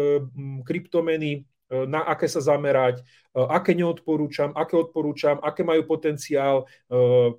kryptomeny 0.64 1.44
na 1.68 2.00
aké 2.00 2.24
sa 2.24 2.40
zamerať, 2.40 3.04
aké 3.36 3.76
neodporúčam, 3.76 4.56
aké 4.56 4.72
odporúčam, 4.80 5.36
aké 5.44 5.60
majú 5.60 5.84
potenciál, 5.84 6.64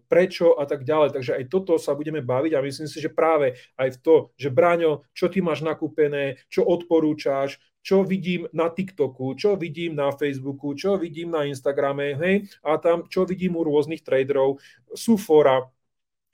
prečo 0.06 0.53
a 0.53 0.70
tak 0.70 0.86
ďalej. 0.86 1.18
Takže 1.18 1.32
aj 1.34 1.44
toto 1.50 1.82
sa 1.82 1.98
budeme 1.98 2.22
baviť 2.22 2.53
a 2.53 2.62
myslím 2.62 2.86
si, 2.86 3.01
že 3.01 3.10
práve 3.10 3.58
aj 3.74 3.98
v 3.98 4.01
to, 4.06 4.15
že 4.38 4.53
Bráňo, 4.53 5.01
čo 5.18 5.34
ty 5.34 5.41
máš 5.41 5.65
nakúpené, 5.65 6.38
čo 6.46 6.62
odporúčaš, 6.62 7.58
čo 7.89 8.05
vidím 8.05 8.46
na 8.53 8.69
TikToku, 8.69 9.34
čo 9.34 9.58
vidím 9.58 9.98
na 9.98 10.13
Facebooku, 10.13 10.77
čo 10.77 10.93
vidím 11.01 11.34
na 11.34 11.50
Instagrame, 11.50 12.13
hej, 12.22 12.46
a 12.62 12.77
tam, 12.77 13.10
čo 13.10 13.25
vidím 13.25 13.58
u 13.58 13.65
rôznych 13.65 14.05
traderov, 14.05 14.62
sú 14.93 15.17
fora, 15.17 15.65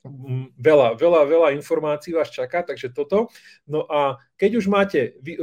mm, 0.03 0.59
veľa, 0.59 0.99
veľa, 0.99 1.21
veľa 1.23 1.49
informácií 1.55 2.11
vás 2.11 2.27
čaká, 2.27 2.59
takže 2.59 2.91
toto. 2.91 3.31
No 3.63 3.87
a 3.87 4.19
keď 4.35 4.59
už 4.59 4.67
máte 4.67 5.15
e, 5.15 5.39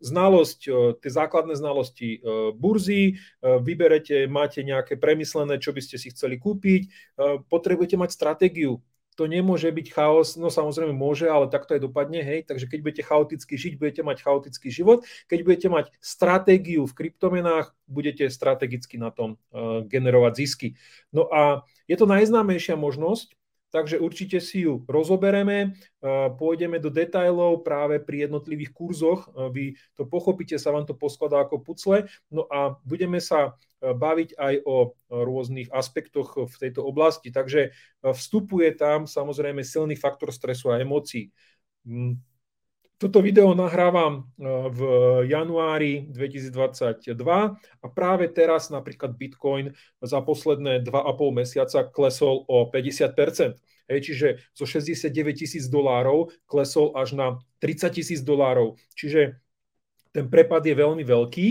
znalosť, 0.00 0.60
e, 0.64 0.70
tie 0.96 1.10
základné 1.12 1.60
znalosti 1.60 2.16
e, 2.16 2.18
burzy, 2.56 3.20
vyberete, 3.44 4.24
máte 4.32 4.64
nejaké 4.64 4.96
premyslené, 4.96 5.60
čo 5.60 5.76
by 5.76 5.84
ste 5.84 6.00
si 6.00 6.08
chceli 6.08 6.40
kúpiť, 6.40 6.88
potrebujete 7.52 8.00
mať 8.00 8.16
stratégiu, 8.16 8.80
to 9.20 9.28
nemôže 9.28 9.68
byť 9.68 9.92
chaos, 9.92 10.40
no 10.40 10.48
samozrejme 10.48 10.96
môže, 10.96 11.28
ale 11.28 11.52
takto 11.52 11.76
aj 11.76 11.84
dopadne, 11.84 12.24
hej, 12.24 12.48
takže 12.48 12.64
keď 12.64 12.78
budete 12.80 13.04
chaoticky 13.04 13.52
žiť, 13.60 13.76
budete 13.76 14.00
mať 14.00 14.24
chaotický 14.24 14.72
život, 14.72 15.04
keď 15.28 15.38
budete 15.44 15.68
mať 15.68 15.92
stratégiu 16.00 16.88
v 16.88 16.96
kryptomenách, 16.96 17.76
budete 17.84 18.32
strategicky 18.32 18.96
na 18.96 19.12
tom 19.12 19.36
uh, 19.52 19.84
generovať 19.84 20.32
zisky. 20.40 20.68
No 21.12 21.28
a 21.28 21.68
je 21.84 22.00
to 22.00 22.08
najznámejšia 22.08 22.80
možnosť, 22.80 23.36
takže 23.76 24.00
určite 24.00 24.40
si 24.40 24.64
ju 24.64 24.88
rozobereme, 24.88 25.76
uh, 26.00 26.32
pôjdeme 26.32 26.80
do 26.80 26.88
detajlov 26.88 27.60
práve 27.60 28.00
pri 28.00 28.24
jednotlivých 28.24 28.72
kurzoch, 28.72 29.28
uh, 29.36 29.52
vy 29.52 29.76
to 30.00 30.08
pochopíte, 30.08 30.56
sa 30.56 30.72
vám 30.72 30.88
to 30.88 30.96
poskladá 30.96 31.44
ako 31.44 31.60
pucle, 31.60 32.08
no 32.32 32.48
a 32.48 32.72
budeme 32.88 33.20
sa 33.20 33.52
baviť 33.80 34.36
aj 34.36 34.54
o 34.68 34.92
rôznych 35.08 35.72
aspektoch 35.72 36.36
v 36.36 36.54
tejto 36.60 36.84
oblasti. 36.84 37.32
Takže 37.32 37.60
e, 37.66 37.70
vstupuje 38.12 38.76
tam 38.76 39.08
samozrejme 39.08 39.64
silný 39.64 39.96
faktor 39.96 40.30
stresu 40.30 40.68
a 40.70 40.78
emócií. 40.78 41.32
Mm, 41.88 42.20
toto 43.00 43.24
video 43.24 43.56
nahrávam 43.56 44.28
v 44.76 44.80
januári 45.24 46.04
2022 46.12 47.16
a 47.80 47.86
práve 47.88 48.28
teraz 48.28 48.68
napríklad 48.68 49.16
Bitcoin 49.16 49.72
za 50.04 50.20
posledné 50.20 50.84
2,5 50.84 51.32
mesiaca 51.32 51.80
klesol 51.88 52.44
o 52.44 52.68
50%. 52.68 53.56
Hej, 53.88 54.00
čiže 54.04 54.28
zo 54.52 54.68
69 54.68 55.16
tisíc 55.32 55.64
dolárov 55.72 56.28
klesol 56.44 56.92
až 56.92 57.16
na 57.16 57.40
30 57.64 57.88
tisíc 57.96 58.20
dolárov. 58.20 58.76
Čiže 58.92 59.40
ten 60.12 60.28
prepad 60.28 60.60
je 60.68 60.76
veľmi 60.76 61.00
veľký 61.00 61.48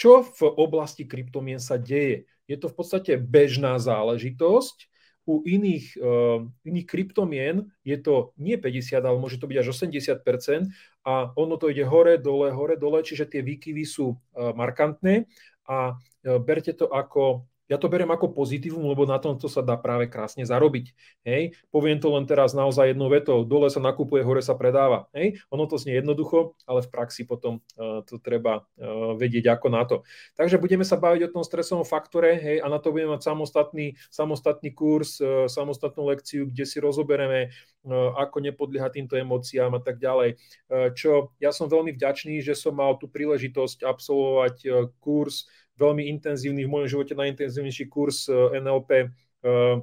čo 0.00 0.24
v 0.24 0.40
oblasti 0.56 1.04
kryptomien 1.04 1.60
sa 1.60 1.76
deje? 1.76 2.24
Je 2.48 2.56
to 2.56 2.72
v 2.72 2.76
podstate 2.80 3.12
bežná 3.20 3.76
záležitosť. 3.76 4.88
U 5.28 5.44
iných, 5.44 6.00
uh, 6.00 6.48
iných 6.64 6.86
kryptomien 6.88 7.68
je 7.84 8.00
to 8.00 8.32
nie 8.40 8.56
50, 8.56 9.04
ale 9.04 9.20
môže 9.20 9.36
to 9.36 9.44
byť 9.44 9.56
až 9.60 9.68
80% 9.76 10.72
a 11.04 11.28
ono 11.36 11.60
to 11.60 11.68
ide 11.68 11.84
hore, 11.84 12.16
dole, 12.16 12.48
hore, 12.48 12.80
dole, 12.80 13.04
čiže 13.04 13.28
tie 13.28 13.44
výkyvy 13.44 13.84
sú 13.84 14.16
uh, 14.16 14.56
markantné 14.56 15.28
a 15.68 15.94
uh, 15.94 16.40
berte 16.40 16.72
to 16.72 16.88
ako 16.88 17.44
ja 17.70 17.78
to 17.78 17.86
beriem 17.86 18.10
ako 18.10 18.34
pozitívum, 18.34 18.82
lebo 18.90 19.06
na 19.06 19.22
tomto 19.22 19.46
sa 19.46 19.62
dá 19.62 19.78
práve 19.78 20.10
krásne 20.10 20.42
zarobiť. 20.42 20.90
Hej? 21.22 21.54
Poviem 21.70 22.02
to 22.02 22.10
len 22.10 22.26
teraz 22.26 22.50
naozaj 22.50 22.90
jednou 22.90 23.06
vetou. 23.06 23.46
Dole 23.46 23.70
sa 23.70 23.78
nakupuje, 23.78 24.26
hore 24.26 24.42
sa 24.42 24.58
predáva. 24.58 25.06
Hej? 25.14 25.38
Ono 25.54 25.70
to 25.70 25.78
znie 25.78 26.02
jednoducho, 26.02 26.58
ale 26.66 26.82
v 26.82 26.90
praxi 26.90 27.22
potom 27.22 27.62
uh, 27.78 28.02
to 28.02 28.18
treba 28.18 28.66
uh, 28.66 29.14
vedieť 29.14 29.54
ako 29.54 29.66
na 29.70 29.86
to. 29.86 30.02
Takže 30.34 30.58
budeme 30.58 30.82
sa 30.82 30.98
baviť 30.98 31.30
o 31.30 31.32
tom 31.38 31.46
stresovom 31.46 31.86
faktore 31.86 32.42
hej? 32.42 32.58
a 32.58 32.66
na 32.66 32.82
to 32.82 32.90
budeme 32.90 33.14
mať 33.14 33.30
samostatný, 33.30 33.94
samostatný 34.10 34.74
kurz, 34.74 35.22
uh, 35.22 35.46
samostatnú 35.46 36.10
lekciu, 36.10 36.50
kde 36.50 36.66
si 36.66 36.82
rozoberieme, 36.82 37.54
uh, 37.86 38.18
ako 38.18 38.42
nepodliehať 38.50 38.98
týmto 38.98 39.14
emóciám 39.14 39.78
a 39.78 39.80
tak 39.80 40.02
ďalej. 40.02 40.42
Uh, 40.66 40.90
čo 40.90 41.30
ja 41.38 41.54
som 41.54 41.70
veľmi 41.70 41.94
vďačný, 41.94 42.42
že 42.42 42.58
som 42.58 42.74
mal 42.74 42.98
tú 42.98 43.06
príležitosť 43.06 43.86
absolvovať 43.86 44.56
uh, 44.66 44.90
kurz 44.98 45.46
veľmi 45.80 46.12
intenzívny, 46.12 46.68
v 46.68 46.72
mojom 46.72 46.88
živote 47.00 47.16
najintenzívnejší 47.16 47.88
kurz 47.88 48.28
eh, 48.28 48.60
NLP 48.60 48.90
eh, 49.00 49.80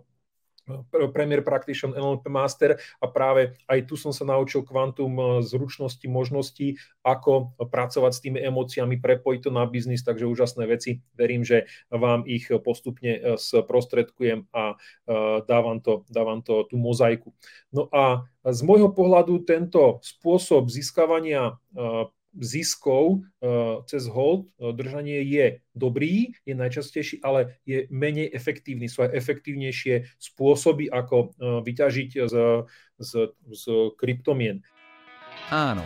Premier 1.15 1.47
Practitioner 1.47 1.95
NLP 1.95 2.27
Master 2.27 2.75
a 2.99 3.07
práve 3.07 3.55
aj 3.71 3.87
tu 3.87 3.95
som 3.95 4.11
sa 4.11 4.27
naučil 4.27 4.67
kvantum 4.67 5.15
eh, 5.17 5.25
zručnosti, 5.41 6.05
možností, 6.05 6.77
ako 7.01 7.57
pracovať 7.57 8.11
s 8.13 8.21
tými 8.21 8.39
emóciami, 8.45 9.01
prepojiť 9.01 9.39
to 9.47 9.51
na 9.51 9.65
biznis, 9.65 10.05
takže 10.05 10.29
úžasné 10.29 10.69
veci. 10.69 11.01
Verím, 11.17 11.41
že 11.41 11.65
vám 11.89 12.27
ich 12.29 12.51
postupne 12.61 13.39
sprostredkujem 13.39 14.51
a 14.51 14.75
dávam 15.47 15.79
to, 15.79 16.03
dávam 16.11 16.43
to 16.43 16.67
tú 16.67 16.75
mozaiku. 16.75 17.31
No 17.71 17.87
a 17.95 18.27
z 18.43 18.59
môjho 18.67 18.91
pohľadu 18.91 19.47
tento 19.47 20.03
spôsob 20.03 20.67
získavania 20.67 21.55
ziskov 22.39 23.21
uh, 23.41 23.83
cez 23.89 24.05
hold 24.07 24.47
uh, 24.57 24.71
držanie 24.73 25.21
je 25.25 25.61
dobrý, 25.73 26.33
je 26.45 26.53
najčastejší, 26.53 27.21
ale 27.25 27.57
je 27.65 27.89
menej 27.89 28.29
efektívny. 28.33 28.87
Sú 28.89 29.05
aj 29.05 29.13
efektívnejšie 29.13 30.07
spôsoby, 30.17 30.89
ako 30.89 31.17
uh, 31.17 31.59
vyťažiť 31.65 32.09
z, 32.29 32.35
z, 32.97 33.11
z 33.33 33.63
kryptomien. 33.97 34.61
Áno, 35.49 35.85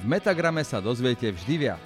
v 0.00 0.04
Metagrame 0.04 0.64
sa 0.64 0.80
dozviete 0.80 1.32
vždy 1.32 1.54
viac. 1.68 1.84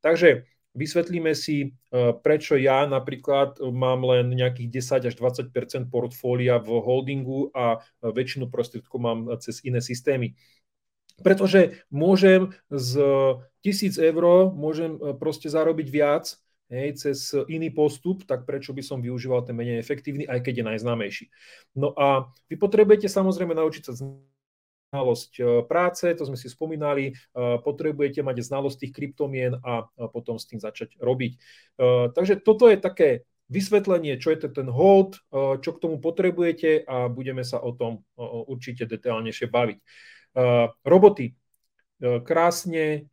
Takže 0.00 0.48
vysvetlíme 0.72 1.36
si, 1.36 1.76
prečo 2.24 2.56
ja 2.56 2.86
napríklad 2.86 3.60
mám 3.60 4.00
len 4.06 4.32
nejakých 4.32 4.68
10 5.04 5.08
až 5.12 5.14
20% 5.52 5.92
portfólia 5.92 6.56
v 6.62 6.78
holdingu 6.80 7.50
a 7.52 7.82
väčšinu 8.00 8.48
prostriedkov 8.48 8.98
mám 9.02 9.20
cez 9.42 9.60
iné 9.66 9.82
systémy 9.82 10.38
pretože 11.20 11.84
môžem 11.92 12.52
z 12.72 13.00
tisíc 13.60 14.00
eur 14.00 14.50
môžem 14.52 14.96
e, 14.96 15.12
proste 15.16 15.52
zarobiť 15.52 15.88
viac 15.92 16.32
hej, 16.70 16.96
cez 16.96 17.34
iný 17.50 17.68
postup, 17.74 18.24
tak 18.24 18.46
prečo 18.46 18.70
by 18.72 18.80
som 18.80 19.02
využíval 19.02 19.44
ten 19.44 19.58
menej 19.58 19.82
efektívny, 19.82 20.24
aj 20.24 20.40
keď 20.40 20.62
je 20.62 20.68
najznámejší. 20.70 21.24
No 21.74 21.92
a 21.98 22.30
vy 22.46 22.56
potrebujete 22.56 23.10
samozrejme 23.10 23.52
naučiť 23.58 23.82
sa 23.90 23.92
znalosť 24.94 25.66
práce, 25.66 26.06
to 26.14 26.26
sme 26.26 26.38
si 26.38 26.46
spomínali, 26.50 27.14
potrebujete 27.34 28.22
mať 28.22 28.42
znalosť 28.46 28.86
tých 28.86 28.94
kryptomien 28.94 29.58
a 29.62 29.86
potom 30.14 30.38
s 30.38 30.46
tým 30.46 30.62
začať 30.62 30.98
robiť. 30.98 31.32
Takže 32.14 32.42
toto 32.42 32.70
je 32.70 32.78
také 32.78 33.26
vysvetlenie, 33.50 34.18
čo 34.22 34.30
je 34.30 34.46
to 34.46 34.48
ten 34.54 34.70
hold, 34.70 35.18
čo 35.62 35.70
k 35.74 35.82
tomu 35.82 35.98
potrebujete 35.98 36.86
a 36.86 37.10
budeme 37.10 37.42
sa 37.42 37.58
o 37.58 37.74
tom 37.74 38.06
určite 38.46 38.86
detailnejšie 38.86 39.50
baviť. 39.50 39.78
Roboty. 40.86 41.34
Krásne 42.00 43.10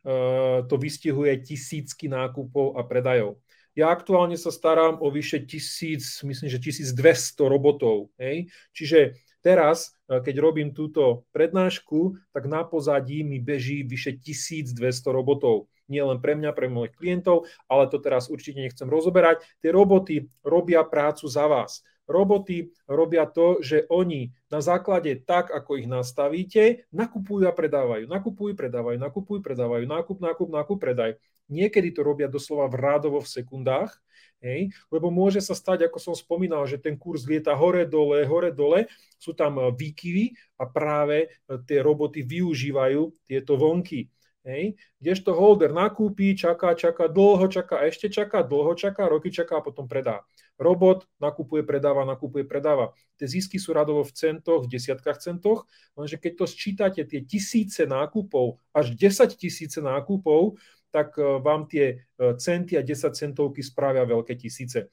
to 0.64 0.74
vystihuje 0.80 1.44
tisícky 1.44 2.08
nákupov 2.08 2.78
a 2.78 2.82
predajov. 2.88 3.36
Ja 3.78 3.94
aktuálne 3.94 4.34
sa 4.34 4.50
starám 4.50 4.98
o 4.98 5.06
vyše 5.06 5.46
tisíc, 5.46 6.18
myslím, 6.26 6.50
že 6.50 6.58
1200 6.58 7.46
robotov. 7.46 8.10
Hej? 8.18 8.50
Čiže 8.74 9.14
teraz, 9.38 9.94
e, 10.10 10.18
keď 10.18 10.34
robím 10.42 10.74
túto 10.74 11.30
prednášku, 11.30 12.18
tak 12.34 12.50
na 12.50 12.66
pozadí 12.66 13.22
mi 13.22 13.38
beží 13.38 13.86
vyše 13.86 14.18
1200 14.18 15.14
robotov. 15.14 15.70
Nie 15.86 16.02
len 16.02 16.18
pre 16.18 16.34
mňa, 16.34 16.50
pre 16.58 16.66
mojich 16.66 16.98
klientov, 16.98 17.46
ale 17.70 17.86
to 17.86 18.02
teraz 18.02 18.26
určite 18.26 18.58
nechcem 18.58 18.90
rozoberať. 18.90 19.46
Tie 19.62 19.70
roboty 19.70 20.26
robia 20.42 20.82
prácu 20.82 21.30
za 21.30 21.46
vás. 21.46 21.86
Roboty 22.08 22.72
robia 22.88 23.28
to, 23.28 23.60
že 23.60 23.84
oni 23.92 24.32
na 24.48 24.64
základe 24.64 25.12
tak, 25.28 25.52
ako 25.52 25.76
ich 25.76 25.84
nastavíte, 25.84 26.88
nakupujú 26.88 27.44
a 27.44 27.52
predávajú. 27.52 28.08
Nakupujú, 28.08 28.56
predávajú, 28.56 28.96
nakupujú, 28.96 29.40
predávajú, 29.44 29.84
nákup, 29.84 30.18
nákup, 30.18 30.48
nákup, 30.48 30.78
predaj. 30.80 31.20
Niekedy 31.52 31.92
to 31.92 32.00
robia 32.00 32.28
doslova 32.28 32.68
v 32.72 32.80
rádovo 32.80 33.20
v 33.20 33.28
sekundách, 33.28 33.96
hej, 34.44 34.72
lebo 34.92 35.08
môže 35.08 35.40
sa 35.40 35.56
stať, 35.56 35.88
ako 35.88 35.98
som 36.00 36.14
spomínal, 36.16 36.64
že 36.68 36.80
ten 36.80 36.96
kurz 36.96 37.24
lieta 37.24 37.56
hore, 37.56 37.88
dole, 37.88 38.24
hore, 38.24 38.52
dole, 38.52 38.86
sú 39.16 39.34
tam 39.34 39.56
e, 39.58 39.72
výkyvy 39.72 40.36
a 40.60 40.64
práve 40.68 41.16
e, 41.24 41.28
tie 41.64 41.80
roboty 41.80 42.22
využívajú 42.22 43.26
tieto 43.26 43.56
vonky. 43.56 44.12
Hej. 44.48 44.80
Kdežto 44.96 45.36
holder 45.36 45.76
nakúpi, 45.76 46.32
čaká, 46.32 46.72
čaká, 46.72 47.04
dlho 47.04 47.52
čaká, 47.52 47.84
ešte 47.84 48.08
čaká, 48.08 48.40
dlho 48.40 48.72
čaká, 48.72 49.04
roky 49.04 49.28
čaká 49.28 49.60
a 49.60 49.64
potom 49.64 49.84
predá. 49.84 50.24
Robot 50.56 51.04
nakupuje, 51.20 51.60
predáva, 51.68 52.08
nakupuje, 52.08 52.48
predáva. 52.48 52.96
Tie 53.20 53.28
zisky 53.28 53.60
sú 53.60 53.76
radovo 53.76 54.08
v 54.08 54.16
centoch, 54.16 54.64
v 54.64 54.72
desiatkách 54.72 55.20
centoch, 55.20 55.68
lenže 56.00 56.16
keď 56.16 56.32
to 56.40 56.44
sčítate, 56.48 57.00
tie 57.04 57.20
tisíce 57.28 57.84
nákupov, 57.84 58.56
až 58.72 58.96
10 58.96 59.36
tisíce 59.36 59.84
nákupov, 59.84 60.56
tak 60.88 61.20
e, 61.20 61.44
vám 61.44 61.68
tie 61.68 62.08
e, 62.16 62.32
centy 62.40 62.80
a 62.80 62.82
10 62.82 63.12
centovky 63.12 63.60
spravia 63.60 64.08
veľké 64.08 64.32
tisíce. 64.32 64.88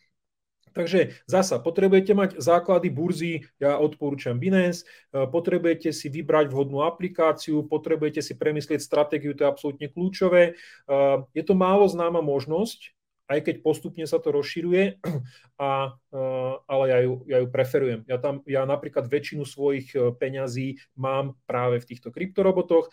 Takže 0.75 1.23
zasa, 1.23 1.63
potrebujete 1.63 2.11
mať 2.11 2.29
základy 2.43 2.91
burzy, 2.91 3.47
ja 3.63 3.79
odporúčam 3.79 4.35
Binance, 4.35 4.83
e, 4.83 5.23
potrebujete 5.23 5.95
si 5.95 6.11
vybrať 6.11 6.51
vhodnú 6.51 6.83
aplikáciu, 6.83 7.63
potrebujete 7.63 8.19
si 8.19 8.35
premyslieť 8.35 8.83
stratégiu, 8.83 9.31
to 9.31 9.47
je 9.47 9.51
absolútne 9.55 9.87
kľúčové. 9.87 10.59
Je 11.31 11.43
to 11.47 11.55
málo 11.55 11.87
známa 11.87 12.19
možnosť, 12.19 12.91
aj 13.25 13.39
keď 13.41 13.55
postupne 13.65 14.05
sa 14.05 14.19
to 14.19 14.29
rozširuje, 14.35 15.01
a, 15.61 15.95
ale 16.67 16.83
ja 16.91 16.99
ju, 17.01 17.13
ja 17.25 17.37
ju 17.41 17.47
preferujem. 17.49 18.01
Ja, 18.05 18.19
tam, 18.21 18.45
ja 18.45 18.67
napríklad 18.67 19.09
väčšinu 19.09 19.47
svojich 19.47 19.95
peňazí 20.19 20.77
mám 20.99 21.39
práve 21.49 21.81
v 21.81 21.87
týchto 21.89 22.13
kryptorobotoch. 22.13 22.91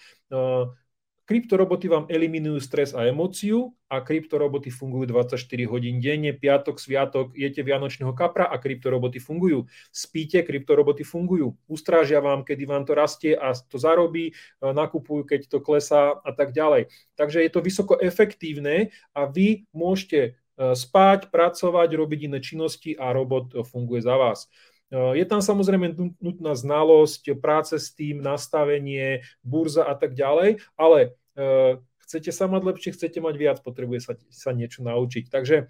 Kryptoroboty 1.23 1.87
vám 1.87 2.11
eliminujú 2.11 2.59
stres 2.59 2.91
a 2.99 3.07
emóciu 3.07 3.71
a 3.87 4.03
kryptoroboty 4.03 4.75
fungujú 4.75 5.15
24 5.15 5.39
hodín 5.71 6.03
denne, 6.03 6.35
piatok, 6.35 6.83
sviatok, 6.83 7.39
jete 7.39 7.63
vianočného 7.63 8.11
kapra 8.11 8.51
a 8.51 8.59
kryptoroboty 8.59 9.23
fungujú. 9.23 9.71
Spíte, 9.95 10.43
kryptoroboty 10.43 11.07
fungujú. 11.07 11.55
Ustrážia 11.71 12.19
vám, 12.19 12.43
kedy 12.43 12.67
vám 12.67 12.83
to 12.83 12.99
rastie 12.99 13.39
a 13.39 13.55
to 13.55 13.79
zarobí, 13.79 14.35
e, 14.35 14.67
nakupujú, 14.67 15.23
keď 15.23 15.47
to 15.47 15.63
klesá 15.63 16.11
a 16.11 16.31
tak 16.35 16.51
ďalej. 16.51 16.91
Takže 17.15 17.39
je 17.47 17.51
to 17.55 17.63
vysoko 17.63 17.95
efektívne 18.03 18.91
a 19.15 19.31
vy 19.31 19.71
môžete 19.71 20.21
e, 20.27 20.31
spať, 20.75 21.31
pracovať, 21.31 21.89
robiť 21.95 22.21
iné 22.27 22.43
činnosti 22.43 22.99
a 22.99 23.15
robot 23.15 23.63
funguje 23.63 24.03
za 24.03 24.19
vás. 24.19 24.51
E, 24.93 25.17
je 25.17 25.25
tam 25.25 25.41
samozrejme 25.41 25.97
nutná 26.21 26.53
znalosť, 26.53 27.33
práce 27.41 27.81
s 27.81 27.97
tým, 27.97 28.21
nastavenie, 28.21 29.25
burza 29.41 29.89
a 29.89 29.97
tak 29.97 30.13
ďalej, 30.13 30.61
ale 30.77 31.17
e, 31.33 31.81
chcete 32.05 32.29
sa 32.29 32.45
mať 32.45 32.63
lepšie, 32.69 32.93
chcete 32.93 33.19
mať 33.25 33.35
viac, 33.41 33.59
potrebuje 33.65 34.01
sa, 34.05 34.13
sa 34.29 34.53
niečo 34.53 34.85
naučiť. 34.85 35.33
Takže 35.33 35.57
e, 35.57 35.67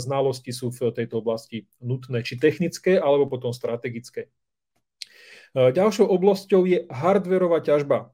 znalosti 0.00 0.56
sú 0.56 0.72
v 0.72 0.88
tejto 0.88 1.20
oblasti 1.20 1.68
nutné, 1.84 2.24
či 2.24 2.40
technické, 2.40 2.96
alebo 2.96 3.28
potom 3.28 3.52
strategické. 3.52 4.32
Ďalšou 5.52 6.08
oblasťou 6.08 6.64
je 6.64 6.88
hardverová 6.88 7.60
ťažba. 7.60 8.08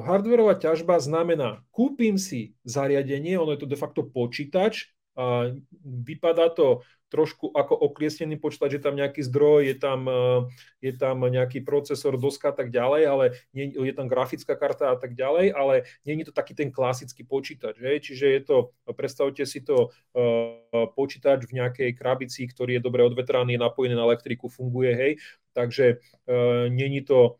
Hardverová 0.00 0.56
ťažba 0.56 0.96
znamená, 0.96 1.60
kúpim 1.68 2.16
si 2.16 2.56
zariadenie, 2.64 3.36
ono 3.36 3.52
je 3.52 3.60
to 3.60 3.68
de 3.68 3.76
facto 3.76 4.00
počítač, 4.00 4.96
vypadá 5.84 6.48
to 6.48 6.80
trošku 7.12 7.52
ako 7.52 7.76
okliesnený 7.92 8.40
počítač, 8.40 8.80
je 8.80 8.82
tam 8.88 8.96
nejaký 8.96 9.20
zdroj, 9.28 9.68
je 9.68 9.76
tam, 9.76 10.08
eh, 10.08 10.40
je 10.80 10.92
tam 10.96 11.20
nejaký 11.20 11.60
procesor, 11.60 12.16
doska 12.16 12.48
a 12.48 12.56
tak 12.56 12.72
ďalej, 12.72 13.02
ale 13.04 13.24
nie, 13.52 13.68
je 13.68 13.92
tam 13.92 14.08
grafická 14.08 14.56
karta 14.56 14.88
a 14.88 14.96
tak 14.96 15.12
ďalej, 15.12 15.52
ale 15.52 15.84
nie 16.08 16.16
je 16.24 16.32
to 16.32 16.34
taký 16.34 16.56
ten 16.56 16.72
klasický 16.72 17.28
počítač. 17.28 17.76
Hej? 17.76 18.08
Čiže 18.08 18.26
je 18.32 18.40
to, 18.40 18.56
predstavte 18.96 19.44
si 19.44 19.60
to, 19.60 19.92
uh, 20.16 20.88
počítač 20.96 21.44
v 21.44 21.60
nejakej 21.60 21.90
krabici, 21.92 22.48
ktorý 22.48 22.80
je 22.80 22.86
dobre 22.86 23.04
odvetraný, 23.04 23.60
je 23.60 23.60
napojený 23.60 23.92
na 23.92 24.08
elektriku, 24.08 24.48
funguje, 24.48 24.96
hej. 24.96 25.12
Takže 25.52 26.00
uh, 26.00 26.72
není 26.72 27.04
to 27.04 27.36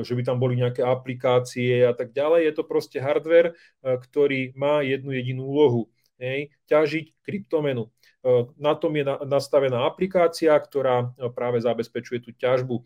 že 0.00 0.16
by 0.16 0.24
tam 0.24 0.40
boli 0.40 0.56
nejaké 0.56 0.80
aplikácie 0.80 1.84
a 1.84 1.92
tak 1.92 2.16
ďalej. 2.16 2.48
Je 2.48 2.54
to 2.56 2.64
proste 2.64 2.96
hardware, 2.96 3.52
ktorý 3.84 4.56
má 4.56 4.80
jednu 4.80 5.12
jedinú 5.12 5.52
úlohu. 5.52 5.92
Hej, 6.20 6.52
ťažiť 6.68 7.24
kryptomenu. 7.24 7.88
E, 8.20 8.44
na 8.60 8.76
tom 8.76 8.92
je 8.92 9.08
nastavená 9.24 9.88
aplikácia, 9.88 10.52
ktorá 10.52 11.16
e, 11.16 11.32
práve 11.32 11.64
zabezpečuje 11.64 12.20
tú 12.20 12.30
ťažbu. 12.36 12.76
E, 12.76 12.82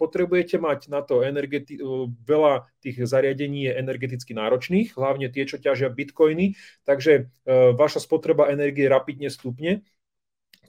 potrebujete 0.00 0.56
mať 0.56 0.88
na 0.88 1.04
to 1.04 1.20
energeti- 1.20 1.76
veľa 2.24 2.64
tých 2.80 3.04
zariadení 3.04 3.68
je 3.68 3.72
energeticky 3.76 4.32
náročných, 4.32 4.96
hlavne 4.96 5.28
tie, 5.28 5.44
čo 5.44 5.60
ťažia 5.60 5.92
bitcoiny, 5.92 6.56
takže 6.88 7.28
vaša 7.76 8.00
spotreba 8.00 8.48
energie 8.48 8.88
rapidne 8.88 9.28
stupne. 9.28 9.84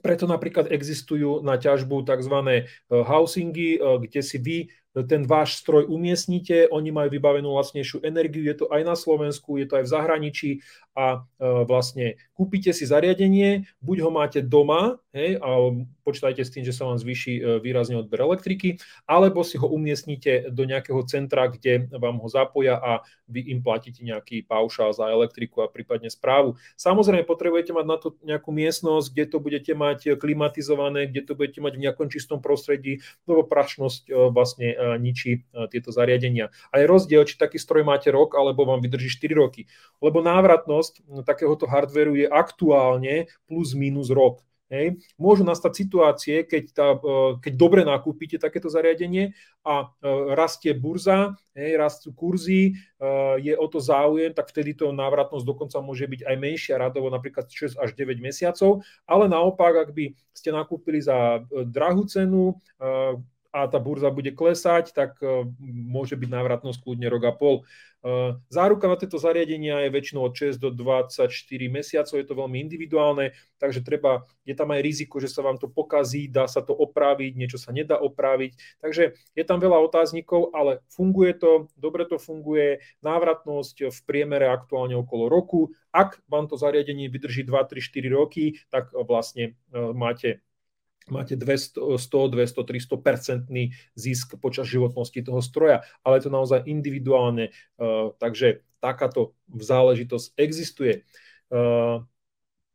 Preto 0.04 0.28
napríklad 0.28 0.68
existujú 0.68 1.40
na 1.40 1.56
ťažbu 1.56 2.04
tzv. 2.04 2.68
housingy, 2.92 3.80
kde 3.80 4.20
si 4.20 4.36
vy 4.36 4.58
ten 5.02 5.26
váš 5.26 5.58
stroj 5.58 5.90
umiestnite, 5.90 6.70
oni 6.70 6.94
majú 6.94 7.10
vybavenú 7.10 7.50
lacnejšiu 7.58 8.06
energiu, 8.06 8.46
je 8.46 8.54
to 8.62 8.66
aj 8.70 8.82
na 8.86 8.94
Slovensku, 8.94 9.58
je 9.58 9.66
to 9.66 9.82
aj 9.82 9.84
v 9.90 9.92
zahraničí 9.92 10.50
a 10.94 11.26
e, 11.42 11.66
vlastne 11.66 12.14
kúpite 12.38 12.70
si 12.70 12.86
zariadenie, 12.86 13.66
buď 13.82 13.96
ho 14.06 14.10
máte 14.14 14.38
doma, 14.38 15.02
hej, 15.10 15.42
a 15.42 15.74
počítajte 16.06 16.46
s 16.46 16.54
tým, 16.54 16.62
že 16.62 16.70
sa 16.70 16.86
vám 16.86 17.02
zvýši 17.02 17.32
e, 17.34 17.40
výrazne 17.58 17.98
odber 17.98 18.22
elektriky, 18.22 18.78
alebo 19.02 19.42
si 19.42 19.58
ho 19.58 19.66
umiestnite 19.66 20.54
do 20.54 20.62
nejakého 20.62 21.02
centra, 21.10 21.50
kde 21.50 21.90
vám 21.90 22.22
ho 22.22 22.28
zapoja 22.30 22.78
a 22.78 23.02
vy 23.26 23.42
im 23.50 23.58
platíte 23.58 24.06
nejaký 24.06 24.46
paušál 24.46 24.94
za 24.94 25.10
elektriku 25.10 25.66
a 25.66 25.70
prípadne 25.70 26.06
správu. 26.06 26.54
Samozrejme, 26.78 27.26
potrebujete 27.26 27.74
mať 27.74 27.86
na 27.90 27.96
to 27.98 28.14
nejakú 28.22 28.54
miestnosť, 28.54 29.06
kde 29.10 29.24
to 29.26 29.38
budete 29.42 29.72
mať 29.74 29.98
klimatizované, 30.14 31.10
kde 31.10 31.26
to 31.26 31.32
budete 31.34 31.58
mať 31.58 31.72
v 31.74 31.82
nejakom 31.90 32.06
čistom 32.06 32.38
prostredí, 32.38 33.02
lebo 33.26 33.42
prašnosť 33.42 34.02
e, 34.06 34.30
vlastne 34.30 34.68
ničí 35.00 35.44
tieto 35.72 35.90
zariadenia. 35.90 36.52
A 36.68 36.80
je 36.80 36.90
rozdiel, 36.90 37.24
či 37.24 37.40
taký 37.40 37.56
stroj 37.56 37.82
máte 37.86 38.12
rok, 38.12 38.36
alebo 38.36 38.68
vám 38.68 38.84
vydrží 38.84 39.08
4 39.16 39.34
roky. 39.36 39.64
Lebo 40.04 40.20
návratnosť 40.20 41.24
takéhoto 41.24 41.64
hardveru 41.64 42.14
je 42.18 42.26
aktuálne 42.28 43.28
plus 43.48 43.72
minus 43.72 44.12
rok. 44.12 44.44
Hej. 44.72 44.96
Môžu 45.20 45.44
nastať 45.44 45.72
situácie, 45.76 46.36
keď, 46.42 46.64
tá, 46.72 46.88
keď 47.38 47.52
dobre 47.52 47.84
nakúpite 47.84 48.40
takéto 48.40 48.72
zariadenie 48.72 49.36
a 49.60 49.92
rastie 50.34 50.72
burza, 50.72 51.36
hej, 51.52 51.76
rastú 51.76 52.16
kurzy, 52.16 52.72
je 53.38 53.54
o 53.54 53.66
to 53.68 53.78
záujem, 53.78 54.32
tak 54.32 54.48
vtedy 54.50 54.72
to 54.72 54.90
návratnosť 54.90 55.44
dokonca 55.46 55.78
môže 55.84 56.08
byť 56.08 56.26
aj 56.26 56.36
menšia, 56.40 56.80
radovo 56.80 57.12
napríklad 57.12 57.46
6 57.46 57.76
až 57.76 57.92
9 57.92 58.18
mesiacov, 58.24 58.82
ale 59.04 59.28
naopak, 59.28 59.84
ak 59.84 59.90
by 59.94 60.16
ste 60.32 60.50
nakúpili 60.50 60.98
za 60.98 61.44
drahú 61.68 62.08
cenu, 62.08 62.56
a 63.54 63.70
tá 63.70 63.78
burza 63.78 64.10
bude 64.10 64.34
klesať, 64.34 64.90
tak 64.90 65.22
e, 65.22 65.46
môže 65.62 66.18
byť 66.18 66.26
návratnosť 66.26 66.82
kľudne 66.82 67.06
rok 67.06 67.22
a 67.22 67.32
pol. 67.32 67.62
E, 68.02 68.34
záruka 68.50 68.90
na 68.90 68.98
tieto 68.98 69.14
zariadenia 69.14 69.86
je 69.86 69.94
väčšinou 69.94 70.26
od 70.26 70.34
6 70.34 70.58
do 70.58 70.74
24 70.74 71.30
mesiacov, 71.70 72.18
je 72.18 72.26
to 72.26 72.34
veľmi 72.34 72.58
individuálne, 72.58 73.30
takže 73.62 73.86
treba, 73.86 74.26
je 74.42 74.58
tam 74.58 74.74
aj 74.74 74.82
riziko, 74.82 75.22
že 75.22 75.30
sa 75.30 75.46
vám 75.46 75.62
to 75.62 75.70
pokazí, 75.70 76.26
dá 76.26 76.50
sa 76.50 76.66
to 76.66 76.74
opraviť, 76.74 77.38
niečo 77.38 77.62
sa 77.62 77.70
nedá 77.70 77.94
opraviť, 77.94 78.82
takže 78.82 79.14
je 79.38 79.44
tam 79.46 79.62
veľa 79.62 79.78
otáznikov, 79.86 80.50
ale 80.50 80.82
funguje 80.90 81.38
to, 81.38 81.70
dobre 81.78 82.10
to 82.10 82.18
funguje, 82.18 82.82
návratnosť 83.06 83.94
v 83.94 83.98
priemere 84.02 84.50
aktuálne 84.50 84.98
okolo 84.98 85.30
roku. 85.30 85.70
Ak 85.94 86.18
vám 86.26 86.50
to 86.50 86.58
zariadenie 86.58 87.06
vydrží 87.06 87.46
2, 87.46 87.54
3, 87.54 87.78
4 87.78 88.18
roky, 88.18 88.58
tak 88.66 88.90
vlastne 88.90 89.54
e, 89.70 89.78
máte 89.94 90.42
máte 91.10 91.36
200, 91.36 92.00
100, 92.00 92.34
200, 92.34 92.64
300 92.64 92.96
percentný 93.00 93.62
zisk 93.96 94.40
počas 94.40 94.68
životnosti 94.68 95.20
toho 95.20 95.40
stroja, 95.44 95.84
ale 96.00 96.20
je 96.20 96.24
to 96.28 96.32
naozaj 96.32 96.64
individuálne, 96.64 97.52
uh, 97.80 98.12
takže 98.16 98.64
takáto 98.80 99.36
záležitosť 99.48 100.36
existuje. 100.36 101.04
Uh, 101.48 102.04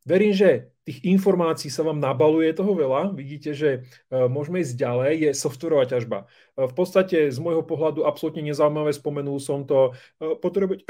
verím, 0.05 0.33
že 0.33 0.73
tých 0.85 1.05
informácií 1.05 1.69
sa 1.69 1.85
vám 1.85 2.01
nabaluje 2.01 2.49
toho 2.53 2.73
veľa. 2.73 3.13
Vidíte, 3.13 3.53
že 3.53 3.85
uh, 4.09 4.25
môžeme 4.25 4.61
ísť 4.65 4.73
ďalej. 4.77 5.11
Je 5.21 5.31
softwarová 5.37 5.85
ťažba. 5.85 6.25
V 6.57 6.73
podstate 6.73 7.29
z 7.29 7.37
môjho 7.37 7.61
pohľadu 7.61 8.05
absolútne 8.09 8.41
nezaujímavé, 8.41 8.93
spomenul 8.93 9.37
som 9.37 9.65
to. 9.69 9.93
Potrebujete 10.17 10.85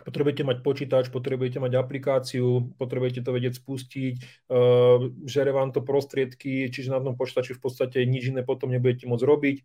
Potrebujete 0.00 0.42
mať 0.42 0.58
počítač, 0.64 1.04
potrebujete 1.12 1.60
mať 1.60 1.76
aplikáciu, 1.76 2.72
potrebujete 2.80 3.20
to 3.20 3.30
vedieť 3.30 3.60
spustiť, 3.60 4.14
uh, 4.48 5.12
žere 5.28 5.52
vám 5.52 5.70
to 5.70 5.84
prostriedky, 5.84 6.72
čiže 6.72 6.90
na 6.90 6.98
tom 6.98 7.14
počítači 7.14 7.52
v 7.52 7.62
podstate 7.62 8.02
nič 8.08 8.32
iné 8.32 8.40
potom 8.40 8.72
nebudete 8.72 9.04
môcť 9.04 9.24
robiť. 9.28 9.56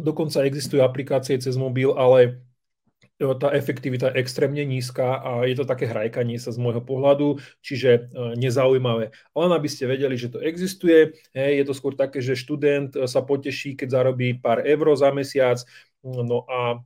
Dokonca 0.00 0.48
existujú 0.48 0.82
aplikácie 0.82 1.36
cez 1.38 1.54
mobil, 1.54 1.94
ale 1.94 2.42
e, 3.20 3.28
tá 3.38 3.52
efektivita 3.54 4.10
je 4.10 4.24
extrémne 4.24 4.64
nízka 4.64 5.20
a 5.20 5.44
je 5.46 5.54
to 5.54 5.68
také 5.68 5.86
hrajkanie 5.86 6.40
sa 6.42 6.50
z 6.50 6.58
môjho 6.58 6.82
pohľadu, 6.82 7.38
čiže 7.60 8.10
uh, 8.10 8.34
nezaujímavé. 8.34 9.14
Len 9.14 9.50
aby 9.52 9.68
ste 9.68 9.86
vedeli, 9.86 10.16
že 10.18 10.32
to 10.32 10.42
existuje, 10.42 11.12
je 11.36 11.62
to 11.62 11.76
skôr 11.76 11.94
také, 11.94 12.18
že 12.24 12.34
študent 12.34 12.96
sa 13.06 13.20
poteší, 13.22 13.78
keď 13.78 14.00
zarobí 14.00 14.40
pár 14.40 14.64
eur 14.64 14.96
za 14.96 15.12
mesiac, 15.14 15.60
No 16.02 16.42
a 16.50 16.82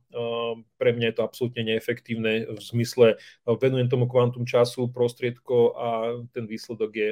pre 0.77 0.93
mňa 0.93 1.09
je 1.09 1.15
to 1.17 1.25
absolútne 1.25 1.65
neefektívne 1.65 2.53
v 2.53 2.59
zmysle, 2.61 3.17
venujem 3.49 3.89
tomu 3.89 4.05
kvantum 4.05 4.45
času, 4.45 4.93
prostriedko 4.93 5.73
a 5.73 5.89
ten 6.37 6.45
výsledok 6.45 6.91
je 6.93 7.09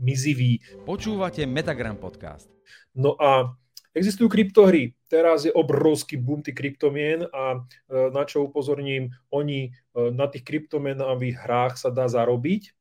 mizivý. 0.00 0.64
Počúvate 0.88 1.44
Metagram 1.44 2.00
podcast. 2.00 2.48
No 2.96 3.20
a 3.20 3.52
existujú 3.92 4.32
kryptohry. 4.32 4.96
Teraz 5.12 5.44
je 5.44 5.52
obrovský 5.52 6.16
boom 6.16 6.40
tých 6.40 6.56
kryptomien 6.56 7.28
a 7.36 7.60
na 7.92 8.24
čo 8.24 8.48
upozorním, 8.48 9.12
oni 9.28 9.76
na 9.92 10.24
tých 10.26 10.48
kryptomenových 10.48 11.36
hrách 11.36 11.74
sa 11.76 11.92
dá 11.92 12.08
zarobiť, 12.08 12.72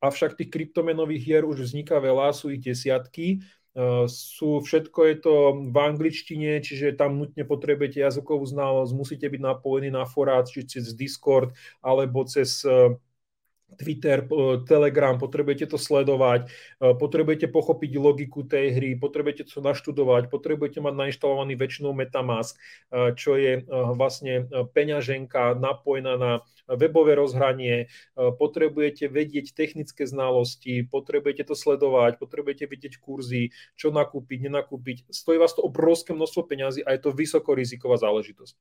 avšak 0.00 0.32
tých 0.40 0.48
kryptomenových 0.48 1.22
hier 1.22 1.44
už 1.44 1.60
vzniká 1.60 2.00
veľa, 2.00 2.32
sú 2.32 2.48
ich 2.48 2.64
desiatky 2.64 3.44
sú, 4.06 4.60
všetko 4.60 5.00
je 5.06 5.16
to 5.20 5.34
v 5.70 5.76
angličtine, 5.76 6.60
čiže 6.60 6.98
tam 6.98 7.20
nutne 7.20 7.46
potrebujete 7.46 8.00
jazykovú 8.00 8.44
znalosť, 8.46 8.92
musíte 8.92 9.26
byť 9.28 9.40
napojení 9.40 9.90
na 9.94 10.04
forát, 10.04 10.48
či 10.48 10.66
cez 10.66 10.92
Discord, 10.92 11.54
alebo 11.80 12.26
cez 12.26 12.64
eh, 12.66 12.94
Twitter, 13.78 14.26
Telegram, 14.66 15.18
potrebujete 15.20 15.70
to 15.70 15.78
sledovať, 15.78 16.50
potrebujete 16.80 17.46
pochopiť 17.50 17.90
logiku 18.00 18.42
tej 18.42 18.74
hry, 18.74 18.90
potrebujete 18.96 19.46
to 19.46 19.60
naštudovať, 19.60 20.32
potrebujete 20.32 20.80
mať 20.82 20.94
nainštalovaný 20.96 21.54
väčšinou 21.54 21.92
Metamask, 21.94 22.56
čo 22.90 23.36
je 23.36 23.62
vlastne 23.68 24.48
peňaženka 24.74 25.54
napojená 25.58 26.14
na 26.16 26.32
webové 26.76 27.18
rozhranie, 27.18 27.86
e, 27.86 27.86
potrebujete 28.14 29.10
vedieť 29.10 29.54
technické 29.54 30.06
znalosti, 30.06 30.86
potrebujete 30.86 31.42
to 31.46 31.54
sledovať, 31.58 32.22
potrebujete 32.22 32.70
vidieť 32.70 33.02
kurzy, 33.02 33.50
čo 33.74 33.90
nakúpiť, 33.90 34.38
nenakúpiť. 34.46 34.96
Stojí 35.10 35.38
vás 35.38 35.54
to 35.54 35.66
obrovské 35.66 36.14
množstvo 36.14 36.46
peňazí 36.46 36.80
a 36.86 36.94
je 36.94 37.00
to 37.02 37.10
vysokoriziková 37.10 37.98
záležitosť. 37.98 38.54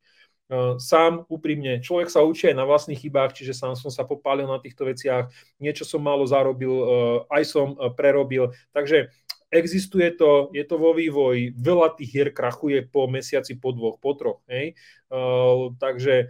E, 0.50 0.82
sám 0.82 1.30
úprimne, 1.30 1.78
človek 1.78 2.10
sa 2.10 2.26
učí 2.26 2.50
aj 2.50 2.58
na 2.58 2.66
vlastných 2.66 2.98
chybách, 2.98 3.38
čiže 3.38 3.54
sám 3.54 3.78
som 3.78 3.94
sa 3.94 4.02
popálil 4.02 4.50
na 4.50 4.58
týchto 4.58 4.90
veciach, 4.90 5.30
niečo 5.62 5.86
som 5.86 6.02
málo 6.02 6.26
zarobil, 6.26 6.74
e, 6.74 6.86
aj 7.30 7.44
som 7.46 7.78
prerobil, 7.94 8.50
takže 8.74 9.14
existuje 9.54 10.10
to, 10.18 10.50
je 10.54 10.66
to 10.66 10.76
vo 10.78 10.94
vývoji, 10.94 11.54
veľa 11.54 11.94
tých 11.98 12.10
hier 12.10 12.30
krachuje 12.34 12.86
po 12.86 13.06
mesiaci, 13.10 13.58
po 13.58 13.74
dvoch, 13.74 13.98
po 13.98 14.14
troch. 14.14 14.40
Hej? 14.46 14.78
Takže 15.82 16.30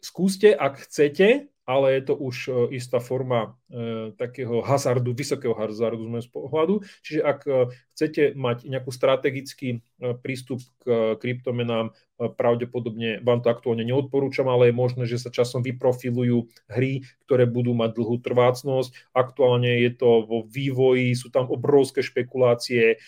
skúste, 0.00 0.56
ak 0.56 0.80
chcete, 0.88 1.52
ale 1.70 1.94
je 1.94 2.02
to 2.10 2.14
už 2.18 2.36
e, 2.50 2.50
istá 2.82 2.98
forma 2.98 3.54
e, 3.70 4.10
takého 4.18 4.58
hazardu, 4.58 5.14
vysokého 5.14 5.54
hazardu 5.54 6.02
z 6.02 6.10
môjho 6.10 6.30
pohľadu. 6.34 6.74
Čiže 7.06 7.20
ak 7.22 7.40
e, 7.46 7.50
chcete 7.94 8.22
mať 8.34 8.66
nejaký 8.66 8.90
strategický 8.90 9.68
e, 9.78 9.78
prístup 10.18 10.58
k 10.82 11.14
kryptomenám, 11.22 11.94
pravdepodobne 12.20 13.22
vám 13.22 13.40
to 13.40 13.48
aktuálne 13.48 13.86
neodporúčam, 13.86 14.50
ale 14.50 14.68
je 14.68 14.74
možné, 14.76 15.04
že 15.06 15.22
sa 15.22 15.30
časom 15.30 15.62
vyprofilujú 15.62 16.50
hry, 16.68 17.06
ktoré 17.24 17.46
budú 17.46 17.72
mať 17.72 17.96
dlhú 17.96 18.18
trvácnosť. 18.20 19.14
Aktuálne 19.14 19.80
je 19.86 19.90
to 19.94 20.26
vo 20.26 20.44
vývoji, 20.44 21.16
sú 21.16 21.32
tam 21.32 21.48
obrovské 21.48 22.04
špekulácie, 22.04 23.00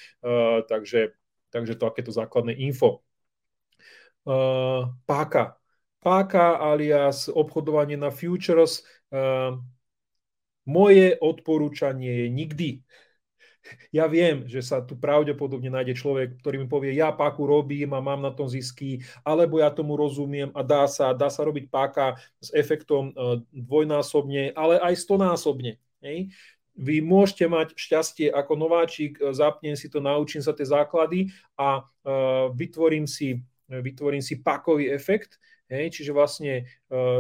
takže, 0.65 1.13
takže 1.53 1.77
to 1.77 1.85
akéto 1.85 2.09
základné 2.09 2.57
info. 2.57 3.05
Páka 5.05 5.61
páka 6.03 6.59
alias 6.59 7.31
obchodovanie 7.31 7.95
na 7.95 8.11
futures. 8.11 8.83
Ehm, 9.15 9.63
moje 10.67 11.15
odporúčanie 11.23 12.27
je 12.27 12.29
nikdy. 12.29 12.71
Ja 13.95 14.11
viem, 14.11 14.43
že 14.51 14.59
sa 14.59 14.83
tu 14.83 14.99
pravdepodobne 14.99 15.71
nájde 15.71 15.95
človek, 15.95 16.43
ktorý 16.43 16.67
mi 16.67 16.67
povie, 16.67 16.99
ja 16.99 17.15
páku 17.15 17.47
robím 17.47 17.95
a 17.95 18.03
mám 18.03 18.19
na 18.19 18.35
tom 18.35 18.51
zisky, 18.51 19.07
alebo 19.23 19.63
ja 19.63 19.71
tomu 19.71 19.95
rozumiem 19.95 20.51
a 20.51 20.67
dá 20.67 20.83
sa, 20.91 21.15
dá 21.15 21.31
sa 21.31 21.47
robiť 21.47 21.71
páka 21.71 22.19
s 22.43 22.51
efektom 22.59 23.15
e, 23.15 23.47
dvojnásobne, 23.55 24.51
ale 24.59 24.83
aj 24.83 25.07
stonásobne. 25.07 25.79
Hej? 26.03 26.35
Vy 26.75 27.07
môžete 27.07 27.47
mať 27.47 27.79
šťastie 27.79 28.35
ako 28.35 28.59
nováčik, 28.59 29.23
e, 29.23 29.31
zapnem 29.31 29.79
si 29.79 29.87
to, 29.87 30.03
naučím 30.03 30.43
sa 30.43 30.51
tie 30.51 30.67
základy 30.67 31.31
a 31.55 31.87
uh, 31.87 32.51
vytvorím 32.51 33.07
si, 33.07 33.39
vytvorím 33.71 34.27
si 34.27 34.43
pákový 34.43 34.91
efekt, 34.91 35.39
Hej, 35.73 35.97
čiže 35.97 36.13
vlastne 36.13 36.53
e, 36.53 36.65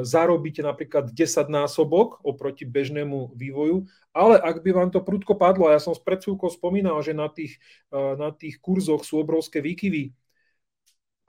zarobíte 0.04 0.60
napríklad 0.60 1.08
10 1.08 1.48
násobok 1.48 2.20
oproti 2.20 2.68
bežnému 2.68 3.32
vývoju, 3.32 3.88
ale 4.12 4.36
ak 4.36 4.60
by 4.60 4.76
vám 4.76 4.92
to 4.92 5.00
prudko 5.00 5.32
padlo, 5.40 5.72
a 5.72 5.74
ja 5.74 5.80
som 5.80 5.96
s 5.96 6.04
chvíľkou 6.04 6.52
spomínal, 6.52 7.00
že 7.00 7.16
na 7.16 7.32
tých, 7.32 7.56
e, 7.88 7.96
na 8.20 8.28
tých 8.28 8.60
kurzoch 8.60 9.08
sú 9.08 9.24
obrovské 9.24 9.64
výkyvy, 9.64 10.12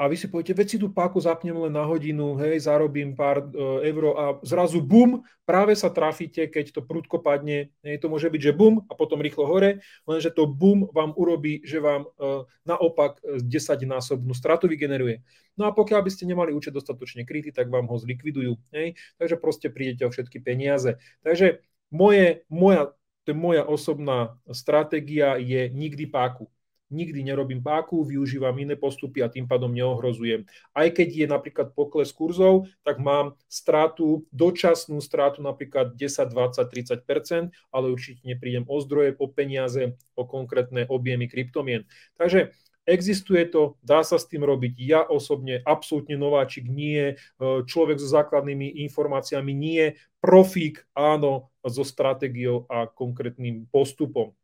a 0.03 0.11
vy 0.11 0.19
si 0.19 0.27
poviete, 0.27 0.51
veď 0.51 0.67
si 0.67 0.77
tú 0.83 0.91
páku 0.91 1.23
zapnem 1.23 1.55
len 1.55 1.71
na 1.71 1.87
hodinu, 1.87 2.35
hej, 2.35 2.67
zarobím 2.67 3.15
pár 3.15 3.39
uh, 3.39 3.79
eur 3.79 4.03
a 4.19 4.25
zrazu 4.43 4.83
bum, 4.83 5.23
práve 5.47 5.79
sa 5.79 5.87
trafíte, 5.87 6.51
keď 6.51 6.75
to 6.75 6.81
prudko 6.83 7.23
padne, 7.23 7.71
hej, 7.87 7.95
to 8.03 8.11
môže 8.11 8.27
byť, 8.27 8.51
že 8.51 8.51
bum 8.51 8.83
a 8.91 8.93
potom 8.99 9.23
rýchlo 9.23 9.47
hore, 9.47 9.79
lenže 10.03 10.35
to 10.35 10.43
bum 10.43 10.91
vám 10.91 11.15
urobí, 11.15 11.63
že 11.63 11.79
vám 11.79 12.03
uh, 12.19 12.43
naopak 12.67 13.23
10-násobnú 13.23 14.35
stratu 14.35 14.67
vygeneruje. 14.67 15.23
No 15.55 15.65
a 15.65 15.71
pokiaľ 15.71 16.03
by 16.03 16.11
ste 16.11 16.27
nemali 16.27 16.51
účet 16.51 16.75
dostatočne 16.75 17.23
krytý, 17.23 17.55
tak 17.55 17.71
vám 17.71 17.87
ho 17.87 17.95
zlikvidujú, 17.95 18.59
hej, 18.75 18.99
takže 19.15 19.39
proste 19.39 19.71
prídete 19.71 20.03
o 20.03 20.11
všetky 20.11 20.43
peniaze. 20.43 20.99
Takže 21.23 21.63
moje, 21.95 22.43
moja, 22.51 22.91
to 23.23 23.31
je 23.31 23.37
moja 23.39 23.63
osobná 23.63 24.35
stratégia 24.51 25.39
je 25.39 25.71
nikdy 25.71 26.11
páku 26.11 26.51
nikdy 26.93 27.25
nerobím 27.25 27.65
páku, 27.65 28.05
využívam 28.05 28.53
iné 28.61 28.77
postupy 28.77 29.25
a 29.25 29.33
tým 29.33 29.49
pádom 29.49 29.73
neohrozujem. 29.73 30.45
Aj 30.77 30.87
keď 30.93 31.09
je 31.09 31.27
napríklad 31.27 31.73
pokles 31.73 32.13
kurzov, 32.13 32.69
tak 32.85 33.01
mám 33.01 33.33
stratu, 33.49 34.29
dočasnú 34.29 35.01
stratu 35.01 35.41
napríklad 35.41 35.97
10, 35.97 36.29
20, 36.29 36.61
30% 36.69 37.49
ale 37.73 37.85
určite 37.89 38.21
neprídem 38.21 38.69
o 38.69 38.77
zdroje, 38.77 39.17
o 39.17 39.25
peniaze, 39.25 39.97
o 40.13 40.23
konkrétne 40.29 40.85
objemy 40.85 41.25
kryptomien. 41.25 41.89
Takže 42.21 42.53
Existuje 42.83 43.47
to, 43.47 43.79
dá 43.79 44.03
sa 44.03 44.19
s 44.19 44.27
tým 44.27 44.43
robiť. 44.43 44.75
Ja 44.75 45.07
osobne 45.07 45.63
absolútne 45.63 46.19
nováčik 46.19 46.67
nie, 46.67 47.15
človek 47.39 47.95
so 47.95 48.11
základnými 48.11 48.75
informáciami 48.83 49.55
nie, 49.55 49.95
profík 50.19 50.83
áno, 50.91 51.47
so 51.63 51.87
stratégiou 51.87 52.67
a 52.67 52.83
konkrétnym 52.91 53.71
postupom. 53.71 54.35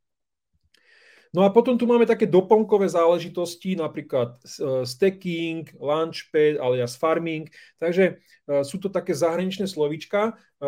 No 1.30 1.46
a 1.46 1.54
potom 1.54 1.78
tu 1.78 1.86
máme 1.86 2.10
také 2.10 2.26
doplnkové 2.26 2.89
záležitosti, 2.89 3.78
napríklad 3.78 4.42
e, 4.42 4.82
stacking, 4.82 5.70
launchpad 5.78 6.58
alias 6.58 6.98
farming. 6.98 7.54
Takže 7.78 8.18
e, 8.50 8.65
sú 8.65 8.82
to 8.82 8.89
také 8.89 9.13
zahraničné 9.13 9.70
slovíčka 9.70 10.34
e, 10.34 10.65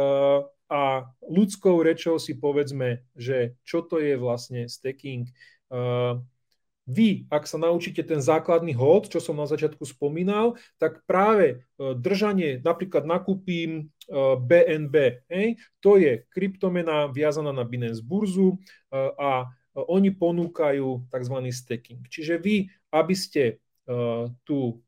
a 0.69 0.81
ľudskou 1.25 1.81
rečou 1.81 2.21
si 2.21 2.37
povedzme, 2.37 3.01
že 3.17 3.57
čo 3.65 3.81
to 3.81 3.99
je 3.99 4.15
vlastne 4.15 4.71
stacking. 4.71 5.27
Vy, 6.87 7.27
ak 7.27 7.43
sa 7.43 7.59
naučíte 7.59 8.07
ten 8.07 8.23
základný 8.23 8.71
hold, 8.79 9.11
čo 9.11 9.19
som 9.19 9.35
na 9.35 9.51
začiatku 9.51 9.83
spomínal, 9.83 10.55
tak 10.79 11.03
práve 11.03 11.67
držanie, 11.75 12.63
napríklad 12.63 13.03
nakúpim 13.03 13.91
BNB, 14.47 15.27
to 15.83 15.99
je 15.99 16.23
kryptomena 16.31 17.11
viazaná 17.11 17.51
na 17.51 17.67
Binance 17.67 17.99
burzu 17.99 18.63
a 19.19 19.51
oni 19.75 20.11
ponúkajú 20.11 21.07
tzv. 21.07 21.35
stacking. 21.51 22.01
Čiže 22.07 22.39
vy, 22.39 22.67
aby 22.91 23.15
ste 23.15 23.57
uh, 23.87 24.27
tú 24.43 24.83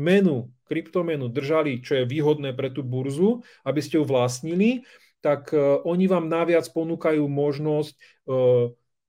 menu, 0.00 0.48
kryptomenu 0.64 1.28
držali, 1.28 1.84
čo 1.84 2.00
je 2.00 2.08
výhodné 2.08 2.56
pre 2.56 2.72
tú 2.72 2.80
burzu, 2.80 3.44
aby 3.66 3.80
ste 3.84 4.00
ju 4.00 4.04
vlastnili, 4.06 4.88
tak 5.20 5.52
oni 5.84 6.08
vám 6.08 6.32
naviac 6.32 6.64
ponúkajú 6.72 7.20
možnosť 7.28 7.92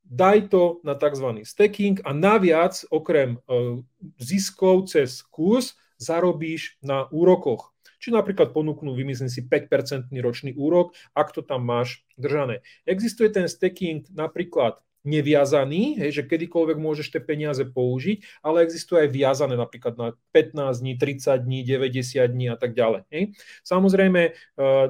daj 0.03 0.51
to 0.51 0.83
na 0.83 0.99
tzv. 0.99 1.39
stacking 1.47 2.03
a 2.03 2.11
naviac 2.11 2.83
okrem 2.91 3.39
ziskov 4.19 4.91
cez 4.91 5.23
kurz 5.31 5.79
zarobíš 5.95 6.75
na 6.83 7.07
úrokoch. 7.15 7.71
Či 8.01 8.11
napríklad 8.11 8.51
ponúknú, 8.51 8.97
vymyslím 8.97 9.29
si, 9.29 9.45
5% 9.45 10.11
ročný 10.19 10.51
úrok, 10.57 10.97
ak 11.13 11.31
to 11.31 11.45
tam 11.45 11.63
máš 11.63 12.01
držané. 12.17 12.65
Existuje 12.83 13.29
ten 13.29 13.45
stacking 13.45 14.03
napríklad 14.11 14.81
neviazaný, 15.01 15.97
hej, 15.97 16.21
že 16.21 16.27
kedykoľvek 16.29 16.77
môžeš 16.77 17.07
tie 17.09 17.21
peniaze 17.21 17.61
použiť, 17.65 18.41
ale 18.45 18.65
existuje 18.65 19.05
aj 19.05 19.09
viazané 19.09 19.55
napríklad 19.57 19.97
na 19.97 20.07
15 20.33 20.81
dní, 20.81 20.93
30 20.97 21.45
dní, 21.45 21.59
90 21.65 22.27
dní 22.29 22.47
a 22.53 22.57
tak 22.57 22.77
ďalej. 22.77 23.01
Hej. 23.09 23.23
Samozrejme, 23.65 24.21
eh, 24.33 24.87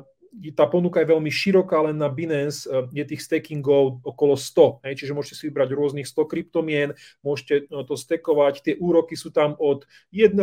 tá 0.55 0.63
ponuka 0.63 1.03
je 1.03 1.11
veľmi 1.11 1.27
široká, 1.27 1.91
len 1.91 1.99
na 1.99 2.07
Binance 2.07 2.67
eh, 2.67 2.87
je 2.91 3.03
tých 3.07 3.23
stakingov 3.23 4.03
okolo 4.03 4.35
100, 4.35 4.83
hej, 4.87 4.93
čiže 4.99 5.15
môžete 5.15 5.35
si 5.35 5.43
vybrať 5.51 5.69
rôznych 5.75 6.07
100 6.07 6.31
kryptomien, 6.31 6.89
môžete 7.23 7.67
eh, 7.67 7.83
to 7.87 7.95
stakovať, 7.95 8.53
tie 8.63 8.75
úroky 8.79 9.15
sú 9.15 9.31
tam 9.31 9.55
od 9.59 9.87
1% 10.11 10.35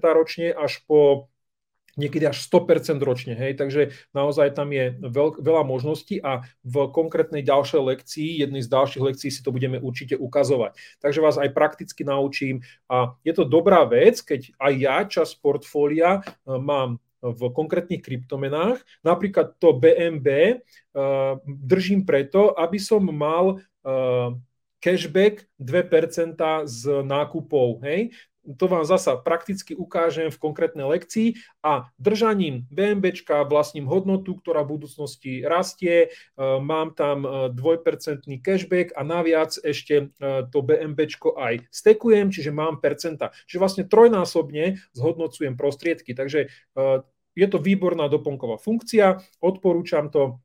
ročne 0.00 0.52
až 0.52 0.80
po 0.88 1.31
niekedy 1.96 2.24
až 2.28 2.40
100% 2.48 3.00
ročne. 3.04 3.34
Hej? 3.36 3.60
Takže 3.60 3.92
naozaj 4.16 4.56
tam 4.56 4.72
je 4.72 4.96
veľk, 5.00 5.40
veľa 5.40 5.62
možností 5.66 6.20
a 6.20 6.44
v 6.64 6.88
konkrétnej 6.88 7.44
ďalšej 7.44 7.80
lekcii, 7.80 8.30
jednej 8.44 8.62
z 8.64 8.72
ďalších 8.72 9.02
lekcií 9.02 9.30
si 9.30 9.44
to 9.44 9.52
budeme 9.52 9.76
určite 9.80 10.16
ukazovať. 10.16 10.76
Takže 11.04 11.20
vás 11.20 11.36
aj 11.36 11.50
prakticky 11.52 12.02
naučím 12.04 12.64
a 12.88 13.16
je 13.26 13.32
to 13.36 13.44
dobrá 13.44 13.84
vec, 13.84 14.20
keď 14.24 14.52
aj 14.56 14.72
ja 14.78 14.96
čas 15.04 15.36
portfólia 15.36 16.20
e, 16.20 16.56
mám 16.56 17.00
v 17.22 17.40
konkrétnych 17.54 18.02
kryptomenách. 18.02 18.82
Napríklad 19.06 19.54
to 19.62 19.78
BMB 19.78 20.26
e, 20.26 20.54
držím 21.46 22.02
preto, 22.02 22.50
aby 22.58 22.82
som 22.82 23.06
mal 23.06 23.62
uh, 23.86 24.34
cashback 24.82 25.46
2% 25.62 26.66
z 26.66 26.82
nákupov. 27.06 27.86
Hej? 27.86 28.10
To 28.42 28.66
vám 28.66 28.82
zasa 28.82 29.14
prakticky 29.16 29.78
ukážem 29.78 30.30
v 30.30 30.40
konkrétnej 30.42 30.86
lekcii. 30.86 31.38
A 31.62 31.90
držaním 31.98 32.66
BMBčka 32.74 33.46
vlastním 33.46 33.86
hodnotu, 33.86 34.34
ktorá 34.34 34.66
v 34.66 34.78
budúcnosti 34.78 35.46
rastie, 35.46 36.06
e, 36.06 36.38
mám 36.58 36.94
tam 36.98 37.22
2% 37.54 38.26
e, 38.26 38.38
cashback 38.42 38.90
a 38.98 39.06
naviac 39.06 39.54
ešte 39.62 40.10
e, 40.10 40.28
to 40.50 40.58
BMBčko 40.62 41.38
aj 41.38 41.62
stekujem, 41.70 42.34
čiže 42.34 42.50
mám 42.50 42.82
percenta. 42.82 43.30
Čiže 43.46 43.62
vlastne 43.62 43.84
trojnásobne 43.86 44.82
zhodnocujem 44.94 45.54
prostriedky, 45.54 46.14
takže 46.16 46.50
je 47.32 47.46
to 47.48 47.58
výborná 47.58 48.08
doplnková 48.12 48.60
funkcia, 48.60 49.24
odporúčam 49.40 50.12
to 50.12 50.42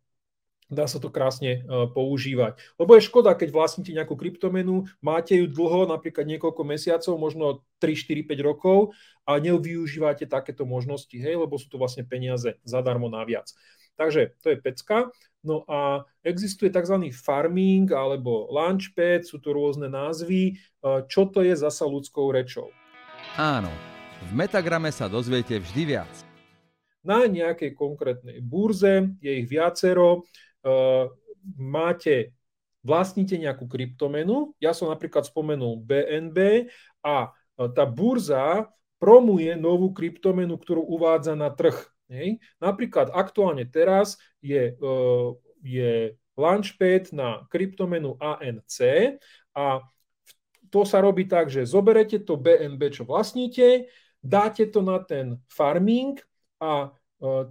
dá 0.68 0.86
sa 0.86 1.00
to 1.00 1.08
krásne 1.08 1.64
uh, 1.64 1.88
používať. 1.88 2.60
Lebo 2.76 2.96
je 2.96 3.08
škoda, 3.08 3.32
keď 3.34 3.50
vlastníte 3.56 3.96
nejakú 3.96 4.20
kryptomenu, 4.20 4.88
máte 5.00 5.40
ju 5.40 5.48
dlho, 5.48 5.88
napríklad 5.88 6.28
niekoľko 6.28 6.62
mesiacov, 6.68 7.14
možno 7.16 7.46
3, 7.80 7.96
4, 7.96 8.28
5 8.28 8.48
rokov 8.48 8.92
a 9.24 9.40
nevyužívate 9.40 10.28
takéto 10.28 10.68
možnosti, 10.68 11.16
hej, 11.16 11.36
lebo 11.40 11.56
sú 11.56 11.72
to 11.72 11.80
vlastne 11.80 12.04
peniaze 12.04 12.60
zadarmo 12.68 13.08
naviac. 13.08 13.48
Takže 13.98 14.38
to 14.46 14.54
je 14.54 14.58
pecka. 14.62 15.10
No 15.42 15.64
a 15.66 16.04
existuje 16.22 16.70
tzv. 16.70 17.10
farming 17.10 17.90
alebo 17.96 18.52
launchpad, 18.52 19.26
sú 19.26 19.40
to 19.40 19.56
rôzne 19.56 19.88
názvy. 19.88 20.60
Uh, 20.84 21.08
čo 21.08 21.26
to 21.32 21.42
je 21.42 21.56
zasa 21.56 21.88
ľudskou 21.88 22.30
rečou? 22.36 22.70
Áno, 23.40 23.72
v 24.28 24.32
Metagrame 24.36 24.92
sa 24.92 25.08
dozviete 25.08 25.58
vždy 25.58 25.84
viac. 25.88 26.14
Na 27.08 27.24
nejakej 27.24 27.72
konkrétnej 27.72 28.44
burze 28.44 29.16
je 29.24 29.32
ich 29.32 29.48
viacero 29.48 30.28
máte, 31.56 32.36
vlastníte 32.84 33.36
nejakú 33.36 33.68
kryptomenu, 33.68 34.56
ja 34.64 34.72
som 34.72 34.88
napríklad 34.88 35.28
spomenul 35.28 35.80
BNB 35.84 36.70
a 37.04 37.32
tá 37.58 37.84
burza 37.84 38.70
promuje 38.98 39.54
novú 39.58 39.94
kryptomenu, 39.94 40.58
ktorú 40.58 40.82
uvádza 40.86 41.38
na 41.38 41.52
trh. 41.54 41.76
Hej. 42.08 42.40
Napríklad 42.64 43.12
aktuálne 43.12 43.68
teraz 43.68 44.16
je, 44.40 44.80
je 45.60 45.92
launchpad 46.40 47.12
na 47.12 47.44
kryptomenu 47.52 48.16
ANC 48.24 48.80
a 49.52 49.84
to 50.72 50.84
sa 50.88 51.04
robí 51.04 51.28
tak, 51.28 51.52
že 51.52 51.68
zoberete 51.68 52.24
to 52.24 52.40
BNB, 52.40 52.92
čo 52.92 53.04
vlastníte, 53.04 53.88
dáte 54.24 54.68
to 54.68 54.84
na 54.84 55.00
ten 55.04 55.40
farming 55.48 56.20
a 56.60 56.92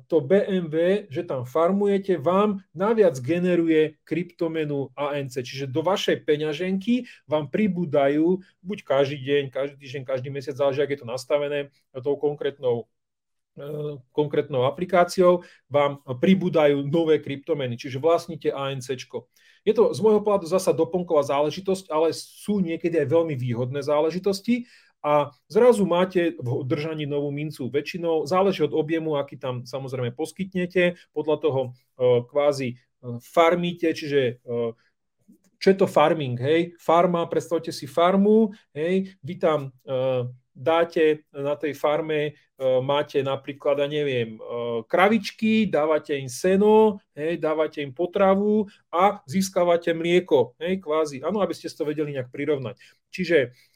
to 0.07 0.23
BMW, 0.23 1.11
že 1.11 1.27
tam 1.27 1.43
farmujete, 1.43 2.23
vám 2.23 2.63
naviac 2.71 3.19
generuje 3.19 3.99
kryptomenu 4.07 4.95
ANC. 4.95 5.43
Čiže 5.43 5.67
do 5.67 5.83
vašej 5.83 6.23
peňaženky 6.23 7.11
vám 7.27 7.51
pribúdajú 7.51 8.39
buď 8.63 8.79
každý 8.87 9.19
deň, 9.27 9.45
každý 9.51 9.77
týždeň, 9.83 10.03
každý 10.07 10.29
mesiac, 10.31 10.55
záleží, 10.55 10.87
ak 10.87 10.95
je 10.95 11.01
to 11.03 11.09
nastavené 11.11 11.75
tou 11.99 12.15
konkrétnou 12.15 12.87
e, 13.59 13.99
konkrétnou 14.15 14.71
aplikáciou, 14.71 15.43
vám 15.67 15.99
pribúdajú 16.23 16.87
nové 16.87 17.19
kryptomeny, 17.19 17.75
čiže 17.75 17.99
vlastníte 17.99 18.55
ANC. 18.55 18.87
Je 19.67 19.75
to 19.75 19.91
z 19.91 19.99
môjho 19.99 20.23
pohľadu 20.23 20.47
zasa 20.47 20.71
doplnková 20.71 21.27
záležitosť, 21.27 21.91
ale 21.91 22.15
sú 22.15 22.63
niekedy 22.63 23.03
aj 23.03 23.11
veľmi 23.11 23.35
výhodné 23.35 23.83
záležitosti, 23.83 24.71
a 25.07 25.31
zrazu 25.47 25.87
máte 25.87 26.35
v 26.35 26.67
držaní 26.67 27.07
novú 27.07 27.31
mincu. 27.31 27.71
Väčšinou 27.71 28.27
záleží 28.27 28.67
od 28.67 28.75
objemu, 28.75 29.15
aký 29.15 29.39
tam 29.39 29.63
samozrejme 29.63 30.11
poskytnete, 30.11 30.99
podľa 31.15 31.37
toho 31.39 31.61
e, 31.63 31.71
kvázi 32.27 32.69
e, 32.75 32.77
farmíte, 33.23 33.95
čiže 33.95 34.43
e, 34.43 34.75
čo 35.63 35.67
je 35.71 35.77
to 35.79 35.87
farming, 35.87 36.35
hej? 36.43 36.75
Farma, 36.83 37.23
predstavte 37.31 37.71
si 37.71 37.87
farmu, 37.87 38.51
hej, 38.77 39.17
vy 39.25 39.41
tam 39.41 39.73
dáte 40.53 41.25
na 41.33 41.57
tej 41.57 41.73
farme, 41.73 42.37
máte 42.85 43.25
napríklad, 43.25 43.81
ja 43.81 43.89
neviem, 43.89 44.37
kravičky, 44.85 45.65
dávate 45.65 46.13
im 46.21 46.29
seno, 46.29 47.01
hej, 47.17 47.41
dávate 47.41 47.81
im 47.81 47.97
potravu 47.97 48.69
a 48.93 49.25
získavate 49.25 49.97
mlieko, 49.97 50.53
hej, 50.61 50.77
kvázi. 50.77 51.25
Áno, 51.25 51.41
aby 51.41 51.57
ste 51.57 51.73
to 51.73 51.89
vedeli 51.89 52.13
nejak 52.13 52.29
prirovnať. 52.29 52.77
Čiže 53.09 53.57
Eh, 53.57 53.76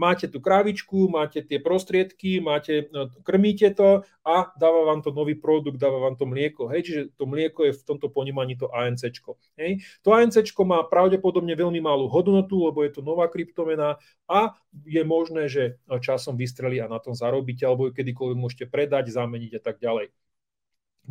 máte 0.00 0.32
tú 0.32 0.40
krávičku, 0.40 1.12
máte 1.12 1.44
tie 1.44 1.60
prostriedky, 1.60 2.40
máte, 2.40 2.88
no, 2.88 3.12
krmíte 3.20 3.68
to 3.76 4.00
a 4.24 4.48
dáva 4.56 4.88
vám 4.88 5.04
to 5.04 5.12
nový 5.12 5.36
produkt, 5.36 5.76
dáva 5.76 6.00
vám 6.00 6.16
to 6.16 6.24
mlieko. 6.24 6.72
Hej? 6.72 6.80
Čiže 6.88 7.00
to 7.20 7.28
mlieko 7.28 7.68
je 7.68 7.76
v 7.76 7.82
tomto 7.84 8.08
ponímaní 8.08 8.56
to 8.56 8.72
ANC. 8.72 9.12
Hej? 9.60 9.84
To 10.08 10.16
ANC 10.16 10.40
má 10.64 10.80
pravdepodobne 10.88 11.52
veľmi 11.52 11.84
malú 11.84 12.08
hodnotu, 12.08 12.64
lebo 12.64 12.80
je 12.80 12.96
to 12.96 13.04
nová 13.04 13.28
kryptomena 13.28 14.00
a 14.24 14.56
je 14.88 15.02
možné, 15.04 15.52
že 15.52 15.76
časom 16.00 16.40
vystrelí 16.40 16.80
a 16.80 16.88
na 16.88 16.96
tom 16.96 17.12
zarobíte, 17.12 17.68
alebo 17.68 17.92
kedykoľvek 17.92 18.38
môžete 18.40 18.66
predať, 18.72 19.12
zameniť 19.12 19.52
a 19.58 19.60
tak 19.60 19.76
ďalej. 19.84 20.08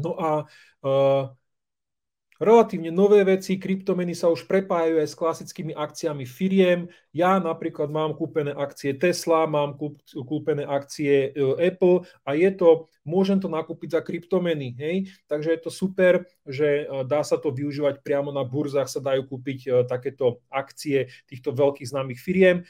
No 0.02 0.16
a 0.18 0.48
uh, 0.82 1.36
relatívne 2.42 2.90
nové 2.90 3.22
veci, 3.22 3.62
kryptomeny 3.62 4.18
sa 4.18 4.34
už 4.34 4.50
prepájajú 4.50 4.98
aj 4.98 5.08
s 5.14 5.16
klasickými 5.16 5.78
akciami 5.78 6.26
firiem. 6.26 6.90
Ja 7.14 7.38
napríklad 7.38 7.94
mám 7.94 8.18
kúpené 8.18 8.50
akcie 8.50 8.98
Tesla, 8.98 9.46
mám 9.46 9.78
kúpené 10.10 10.66
akcie 10.66 11.30
e, 11.30 11.54
Apple 11.62 12.10
a 12.26 12.34
je 12.34 12.50
to, 12.58 12.90
môžem 13.06 13.38
to 13.38 13.46
nakúpiť 13.46 13.94
za 13.94 14.02
kryptomeny. 14.02 14.74
Hej? 14.74 15.14
Takže 15.30 15.54
je 15.54 15.60
to 15.62 15.70
super, 15.70 16.26
že 16.50 16.90
e, 16.90 17.06
dá 17.06 17.22
sa 17.22 17.38
to 17.38 17.54
využívať 17.54 18.02
priamo 18.02 18.34
na 18.34 18.42
burzách, 18.42 18.90
sa 18.90 18.98
dajú 18.98 19.30
kúpiť 19.30 19.60
e, 19.62 19.70
takéto 19.86 20.42
akcie 20.50 21.14
týchto 21.30 21.54
veľkých 21.54 21.94
známych 21.94 22.18
firiem. 22.18 22.66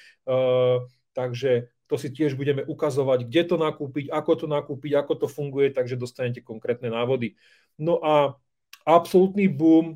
Takže 1.12 1.71
to 1.91 1.99
si 1.99 2.07
tiež 2.07 2.39
budeme 2.39 2.63
ukazovať, 2.63 3.27
kde 3.27 3.41
to 3.51 3.55
nakúpiť, 3.60 4.15
ako 4.15 4.31
to 4.36 4.47
nakúpiť, 4.47 4.91
ako 4.95 5.13
to 5.15 5.27
funguje, 5.27 5.75
takže 5.75 5.99
dostanete 5.99 6.39
konkrétne 6.39 6.88
návody. 6.88 7.36
No 7.75 7.99
a 7.99 8.39
absolútny 8.86 9.48
boom 9.48 9.96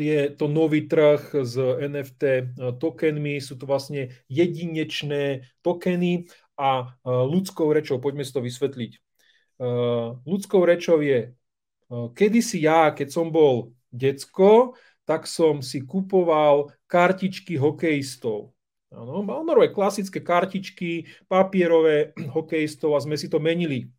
je 0.00 0.20
to 0.34 0.46
nový 0.46 0.86
trh 0.86 1.44
s 1.44 1.54
NFT 1.60 2.22
e, 2.22 2.42
tokenmi, 2.76 3.38
sú 3.38 3.56
to 3.56 3.64
vlastne 3.66 4.10
jedinečné 4.26 5.46
tokeny 5.62 6.28
a 6.58 6.70
e, 6.82 7.08
ľudskou 7.08 7.70
rečou, 7.72 8.02
poďme 8.02 8.26
si 8.26 8.32
to 8.32 8.42
vysvetliť. 8.42 8.92
Ľudskou 10.24 10.64
rečou 10.64 11.04
je, 11.04 11.36
kedysi 12.16 12.64
ja, 12.64 12.96
keď 12.96 13.12
som 13.12 13.28
bol 13.28 13.76
decko, 13.92 14.72
tak 15.04 15.28
som 15.28 15.60
si 15.60 15.84
kupoval 15.84 16.72
kartičky 16.88 17.60
hokejistov. 17.60 18.56
Áno, 18.90 19.22
mal 19.22 19.44
klasické 19.70 20.18
kartičky, 20.18 21.06
papierové 21.28 22.16
hokejistov 22.34 22.96
a 22.96 23.04
sme 23.04 23.20
si 23.20 23.30
to 23.30 23.36
menili. 23.36 23.92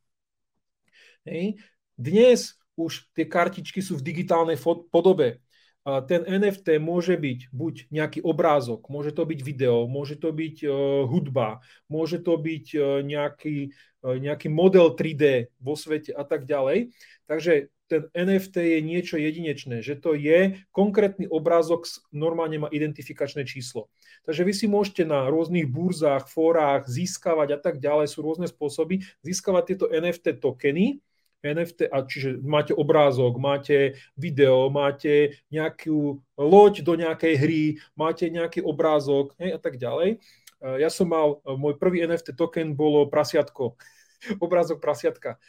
Hej. 1.23 1.61
Dnes 1.95 2.57
už 2.77 3.11
tie 3.15 3.25
kartičky 3.27 3.83
sú 3.83 3.99
v 3.99 4.05
digitálnej 4.05 4.55
podobe. 4.89 5.43
Ten 5.81 6.21
NFT 6.29 6.77
môže 6.77 7.17
byť 7.17 7.49
buď 7.49 7.89
nejaký 7.89 8.21
obrázok, 8.21 8.85
môže 8.85 9.17
to 9.17 9.25
byť 9.25 9.39
video, 9.41 9.89
môže 9.89 10.13
to 10.13 10.29
byť 10.29 10.57
uh, 10.61 10.71
hudba, 11.09 11.65
môže 11.89 12.21
to 12.21 12.37
byť 12.37 12.65
uh, 12.77 13.01
nejaký, 13.01 13.73
uh, 14.05 14.13
nejaký 14.21 14.45
model 14.53 14.93
3D 14.93 15.49
vo 15.57 15.73
svete 15.73 16.13
a 16.13 16.21
tak 16.21 16.45
ďalej. 16.45 16.93
Takže 17.25 17.73
ten 17.89 18.07
NFT 18.15 18.55
je 18.77 18.79
niečo 18.79 19.17
jedinečné, 19.19 19.83
že 19.83 19.99
to 19.99 20.15
je 20.15 20.63
konkrétny 20.71 21.27
obrázok, 21.27 21.89
normálne 22.15 22.61
má 22.61 22.69
identifikačné 22.71 23.43
číslo. 23.43 23.91
Takže 24.23 24.47
vy 24.47 24.53
si 24.55 24.69
môžete 24.69 25.03
na 25.03 25.27
rôznych 25.27 25.67
burzách, 25.67 26.31
fórach 26.31 26.87
získavať 26.87 27.57
a 27.57 27.59
tak 27.59 27.83
ďalej, 27.83 28.07
sú 28.07 28.23
rôzne 28.23 28.47
spôsoby, 28.47 29.03
získavať 29.27 29.63
tieto 29.65 29.85
NFT 29.91 30.39
tokeny, 30.39 31.03
NFT, 31.41 31.89
a 31.89 32.05
čiže 32.05 32.37
máte 32.45 32.71
obrázok, 32.73 33.41
máte 33.41 33.97
video, 34.13 34.69
máte 34.69 35.41
nejakú 35.49 36.21
loď 36.37 36.85
do 36.85 36.93
nejakej 36.95 37.33
hry, 37.37 37.63
máte 37.97 38.29
nejaký 38.29 38.61
obrázok 38.61 39.33
hej, 39.41 39.57
a 39.57 39.59
tak 39.59 39.81
ďalej. 39.81 40.21
Ja 40.61 40.93
som 40.93 41.09
mal, 41.09 41.41
môj 41.45 41.81
prvý 41.81 42.05
NFT 42.05 42.37
token 42.37 42.77
bolo 42.77 43.09
prasiatko, 43.09 43.75
obrázok 44.45 44.77
prasiatka 44.77 45.41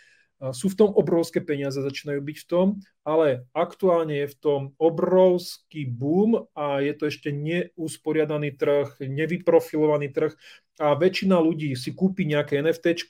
sú 0.51 0.75
v 0.75 0.79
tom 0.83 0.91
obrovské 0.91 1.39
peniaze, 1.39 1.79
začínajú 1.79 2.19
byť 2.19 2.37
v 2.43 2.49
tom, 2.51 2.67
ale 3.07 3.47
aktuálne 3.55 4.27
je 4.27 4.35
v 4.35 4.39
tom 4.43 4.61
obrovský 4.75 5.87
boom 5.87 6.51
a 6.59 6.83
je 6.83 6.91
to 6.99 7.07
ešte 7.07 7.31
neusporiadaný 7.31 8.59
trh, 8.59 8.99
nevyprofilovaný 8.99 10.11
trh 10.11 10.35
a 10.81 10.97
väčšina 10.97 11.37
ľudí 11.37 11.77
si 11.77 11.93
kúpi 11.93 12.25
nejaké 12.25 12.61
NFT 12.65 13.05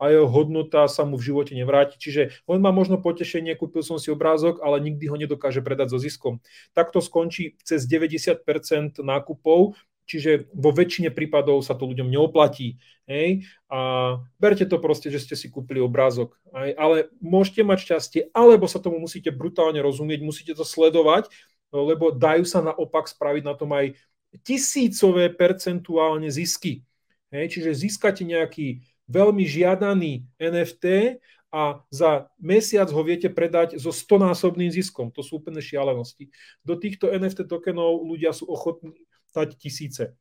a 0.00 0.04
jeho 0.08 0.24
hodnota 0.28 0.88
sa 0.88 1.04
mu 1.04 1.20
v 1.20 1.28
živote 1.28 1.52
nevráti. 1.52 2.00
Čiže 2.00 2.40
on 2.48 2.64
má 2.64 2.72
možno 2.72 2.96
potešenie, 2.96 3.52
kúpil 3.56 3.84
som 3.84 4.00
si 4.00 4.08
obrázok, 4.08 4.64
ale 4.64 4.80
nikdy 4.80 5.12
ho 5.12 5.16
nedokáže 5.20 5.60
predať 5.60 5.92
so 5.92 5.98
ziskom. 6.00 6.40
Takto 6.72 7.04
skončí 7.04 7.60
cez 7.60 7.84
90% 7.84 9.04
nákupov 9.04 9.76
Čiže 10.02 10.50
vo 10.52 10.74
väčšine 10.74 11.14
prípadov 11.14 11.62
sa 11.62 11.78
to 11.78 11.86
ľuďom 11.86 12.10
neoplatí. 12.10 12.76
Hej? 13.06 13.46
A 13.70 14.18
berte 14.36 14.66
to 14.66 14.82
proste, 14.82 15.08
že 15.08 15.22
ste 15.22 15.34
si 15.38 15.48
kúpili 15.48 15.78
obrázok. 15.78 16.36
Hej? 16.52 16.74
Ale 16.76 16.96
môžete 17.22 17.62
mať 17.62 17.78
šťastie, 17.86 18.20
alebo 18.34 18.66
sa 18.66 18.82
tomu 18.82 18.98
musíte 18.98 19.30
brutálne 19.30 19.78
rozumieť, 19.78 20.20
musíte 20.20 20.52
to 20.58 20.66
sledovať, 20.66 21.30
lebo 21.72 22.12
dajú 22.12 22.44
sa 22.44 22.60
naopak 22.60 23.08
spraviť 23.08 23.42
na 23.46 23.54
tom 23.56 23.72
aj 23.72 23.96
tisícové 24.44 25.32
percentuálne 25.32 26.28
zisky. 26.28 26.84
Hej? 27.32 27.58
Čiže 27.58 27.88
získate 27.88 28.22
nejaký 28.22 28.84
veľmi 29.08 29.42
žiadaný 29.42 30.28
NFT 30.38 31.18
a 31.52 31.84
za 31.92 32.32
mesiac 32.40 32.88
ho 32.88 33.02
viete 33.04 33.28
predať 33.28 33.76
so 33.76 33.92
100-násobným 33.92 34.72
ziskom. 34.72 35.12
To 35.12 35.20
sú 35.20 35.40
úplne 35.40 35.60
šialenosti. 35.60 36.32
Do 36.64 36.80
týchto 36.80 37.12
NFT 37.12 37.44
tokenov 37.44 38.04
ľudia 38.08 38.32
sú 38.32 38.48
ochotní 38.48 38.96
stať 39.28 39.56
tisíce. 39.60 40.16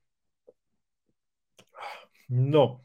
No, 2.32 2.84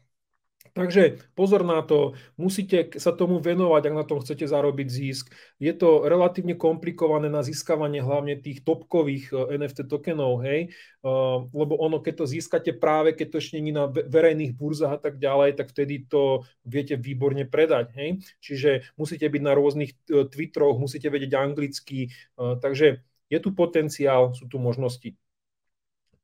takže 0.77 1.25
pozor 1.33 1.65
na 1.65 1.81
to, 1.81 2.13
musíte 2.37 2.93
sa 3.01 3.09
tomu 3.09 3.41
venovať, 3.41 3.81
ak 3.89 3.95
na 3.97 4.05
tom 4.05 4.21
chcete 4.21 4.45
zarobiť 4.45 4.87
zisk. 4.87 5.33
Je 5.57 5.73
to 5.73 6.05
relatívne 6.05 6.53
komplikované 6.53 7.33
na 7.33 7.41
získavanie 7.41 8.05
hlavne 8.05 8.37
tých 8.37 8.61
topkových 8.61 9.33
eh, 9.33 9.57
NFT 9.57 9.89
tokenov, 9.89 10.45
hej, 10.45 10.69
uh, 11.01 11.49
lebo 11.49 11.73
ono, 11.81 11.97
keď 11.97 12.13
to 12.21 12.25
získate 12.29 12.77
práve, 12.77 13.17
keď 13.17 13.33
to 13.33 13.37
ešte 13.41 13.57
nie 13.57 13.73
na 13.73 13.89
verejných 13.89 14.53
burzách 14.53 14.93
a 14.93 15.01
tak 15.01 15.17
ďalej, 15.17 15.57
tak 15.57 15.73
vtedy 15.73 16.05
to 16.05 16.45
viete 16.61 16.93
výborne 16.93 17.49
predať, 17.49 17.97
hej. 17.97 18.21
Čiže 18.37 18.93
musíte 18.93 19.25
byť 19.25 19.41
na 19.41 19.57
rôznych 19.57 19.97
uh, 20.13 20.29
Twitteroch, 20.29 20.77
musíte 20.77 21.09
vedieť 21.09 21.33
anglicky, 21.33 22.13
takže 22.37 23.01
je 23.27 23.39
tu 23.39 23.51
potenciál, 23.51 24.31
sú 24.35 24.47
tu 24.47 24.61
možnosti. 24.61 25.15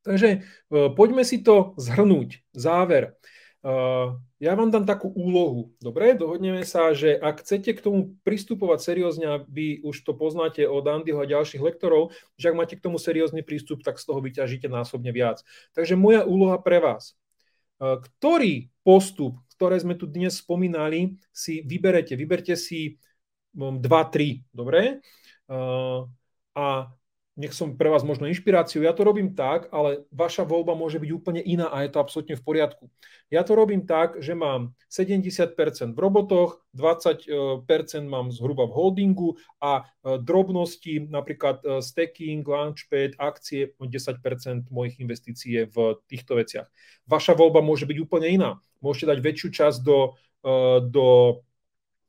Takže 0.04 0.30
e, 0.30 0.40
poďme 0.94 1.24
si 1.24 1.40
to 1.42 1.74
zhrnúť. 1.80 2.44
Záver. 2.52 3.16
E, 3.64 3.74
ja 4.44 4.52
vám 4.60 4.70
dám 4.70 4.84
takú 4.84 5.08
úlohu. 5.08 5.72
Dobre, 5.80 6.14
dohodneme 6.20 6.68
sa, 6.68 6.92
že 6.92 7.16
ak 7.16 7.42
chcete 7.48 7.72
k 7.74 7.84
tomu 7.84 8.00
pristupovať 8.28 8.80
seriózne, 8.84 9.48
vy 9.48 9.80
už 9.88 10.04
to 10.04 10.12
poznáte 10.12 10.68
od 10.68 10.84
Andyho 10.84 11.24
a 11.24 11.32
ďalších 11.32 11.64
lektorov, 11.64 12.12
že 12.36 12.52
ak 12.52 12.60
máte 12.60 12.76
k 12.76 12.84
tomu 12.84 13.00
seriózny 13.00 13.42
prístup, 13.42 13.82
tak 13.82 13.98
z 13.98 14.06
toho 14.12 14.20
vyťažíte 14.20 14.68
násobne 14.68 15.16
viac. 15.16 15.42
Takže 15.72 15.96
moja 15.96 16.28
úloha 16.28 16.60
pre 16.60 16.84
vás. 16.84 17.16
E, 17.80 18.04
ktorý 18.04 18.68
postup, 18.84 19.40
ktoré 19.56 19.80
sme 19.80 19.96
tu 19.96 20.12
dnes 20.12 20.36
spomínali, 20.36 21.16
si 21.32 21.64
vyberete? 21.64 22.20
Vyberte 22.20 22.60
si 22.60 23.00
2-3, 23.56 24.44
dobre? 24.52 25.00
A 26.54 26.66
nech 27.34 27.54
som 27.54 27.74
pre 27.74 27.90
vás 27.90 28.06
možno 28.06 28.30
inšpiráciu. 28.30 28.86
Ja 28.86 28.94
to 28.94 29.02
robím 29.02 29.34
tak, 29.34 29.66
ale 29.74 30.06
vaša 30.14 30.46
voľba 30.46 30.78
môže 30.78 31.02
byť 31.02 31.10
úplne 31.10 31.42
iná 31.42 31.66
a 31.74 31.82
je 31.82 31.90
to 31.90 31.98
absolútne 31.98 32.38
v 32.38 32.46
poriadku. 32.46 32.94
Ja 33.34 33.42
to 33.42 33.58
robím 33.58 33.90
tak, 33.90 34.22
že 34.22 34.38
mám 34.38 34.78
70% 34.94 35.98
v 35.98 36.00
robotoch, 36.00 36.62
20% 36.78 37.34
mám 38.06 38.30
zhruba 38.30 38.70
v 38.70 38.76
holdingu 38.78 39.42
a 39.58 39.82
e, 39.82 40.22
drobnosti, 40.22 41.10
napríklad 41.10 41.66
e, 41.66 41.82
staking, 41.82 42.46
launchpad, 42.46 43.18
akcie, 43.18 43.74
10% 43.82 44.70
mojich 44.70 45.02
investícií 45.02 45.52
je 45.58 45.64
v 45.74 45.78
týchto 46.06 46.38
veciach. 46.38 46.70
Vaša 47.10 47.34
voľba 47.34 47.66
môže 47.66 47.90
byť 47.90 47.98
úplne 47.98 48.30
iná. 48.30 48.62
Môžete 48.78 49.10
dať 49.10 49.20
väčšiu 49.26 49.50
časť 49.50 49.78
do, 49.82 50.14
e, 50.46 50.86
do 50.86 51.06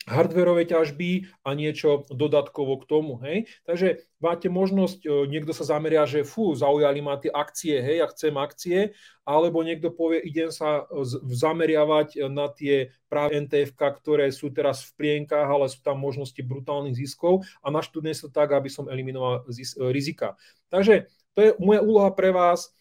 hardwareové 0.05 0.69
ťažby 0.69 1.33
a 1.45 1.57
niečo 1.57 2.05
dodatkovo 2.13 2.81
k 2.81 2.89
tomu. 2.89 3.17
Hej? 3.25 3.49
Takže 3.65 4.05
máte 4.21 4.53
možnosť, 4.53 5.01
e, 5.05 5.09
niekto 5.29 5.57
sa 5.57 5.65
zameria, 5.65 6.05
že 6.05 6.25
fú, 6.25 6.53
zaujali 6.53 7.01
ma 7.01 7.17
tie 7.17 7.33
akcie, 7.33 7.81
hej, 7.81 8.05
ja 8.05 8.07
chcem 8.13 8.35
akcie, 8.37 8.79
alebo 9.25 9.65
niekto 9.65 9.89
povie, 9.89 10.21
idem 10.21 10.53
sa 10.53 10.85
zameriavať 11.33 12.29
na 12.29 12.53
tie 12.53 12.93
práve 13.09 13.41
NTF, 13.41 13.73
ktoré 13.77 14.29
sú 14.29 14.53
teraz 14.53 14.85
v 14.85 14.93
plienkách, 15.01 15.49
ale 15.49 15.67
sú 15.73 15.81
tam 15.81 15.97
možnosti 16.01 16.41
brutálnych 16.45 16.97
ziskov 16.97 17.45
a 17.65 17.73
naštudujem 17.73 18.17
sa 18.17 18.29
tak, 18.29 18.53
aby 18.53 18.69
som 18.69 18.89
eliminoval 18.89 19.49
rizika. 19.89 20.37
Takže 20.69 21.09
to 21.35 21.39
je 21.41 21.51
moja 21.59 21.81
úloha 21.83 22.11
pre 22.13 22.31
vás 22.31 22.75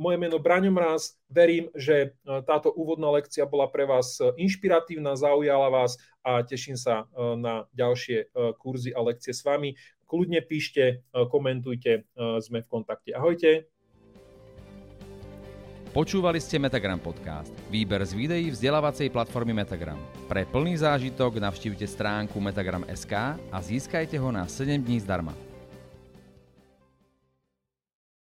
moje 0.00 0.16
meno 0.16 0.40
Braňo 0.40 0.72
Mraz, 0.72 1.20
verím, 1.28 1.68
že 1.76 2.10
eh, 2.10 2.40
táto 2.48 2.72
úvodná 2.72 3.12
lekcia 3.12 3.44
bola 3.44 3.68
pre 3.68 3.84
vás 3.84 4.16
eh, 4.18 4.32
inšpiratívna, 4.40 5.12
zaujala 5.14 5.68
vás 5.68 6.00
a 6.22 6.40
teším 6.46 6.78
sa 6.78 7.10
na 7.18 7.66
ďalšie 7.74 8.30
kurzy 8.62 8.94
a 8.94 9.02
lekcie 9.02 9.34
s 9.34 9.42
vami. 9.42 9.74
Kľudne 10.06 10.38
píšte, 10.38 11.02
komentujte, 11.10 12.06
sme 12.38 12.62
v 12.62 12.70
kontakte. 12.70 13.10
Ahojte. 13.10 13.66
Počúvali 15.92 16.40
ste 16.40 16.62
Metagram 16.62 17.02
Podcast, 17.02 17.50
výber 17.68 18.00
z 18.06 18.14
videí 18.14 18.48
vzdelávacej 18.54 19.10
platformy 19.12 19.50
Metagram. 19.50 19.98
Pre 20.30 20.46
plný 20.48 20.78
zážitok 20.78 21.42
navštívte 21.42 21.84
stránku 21.84 22.38
metagram.sk 22.38 23.12
a 23.36 23.58
získajte 23.58 24.14
ho 24.14 24.30
na 24.30 24.48
7 24.48 24.78
dní 24.78 25.02
zdarma. 25.02 25.51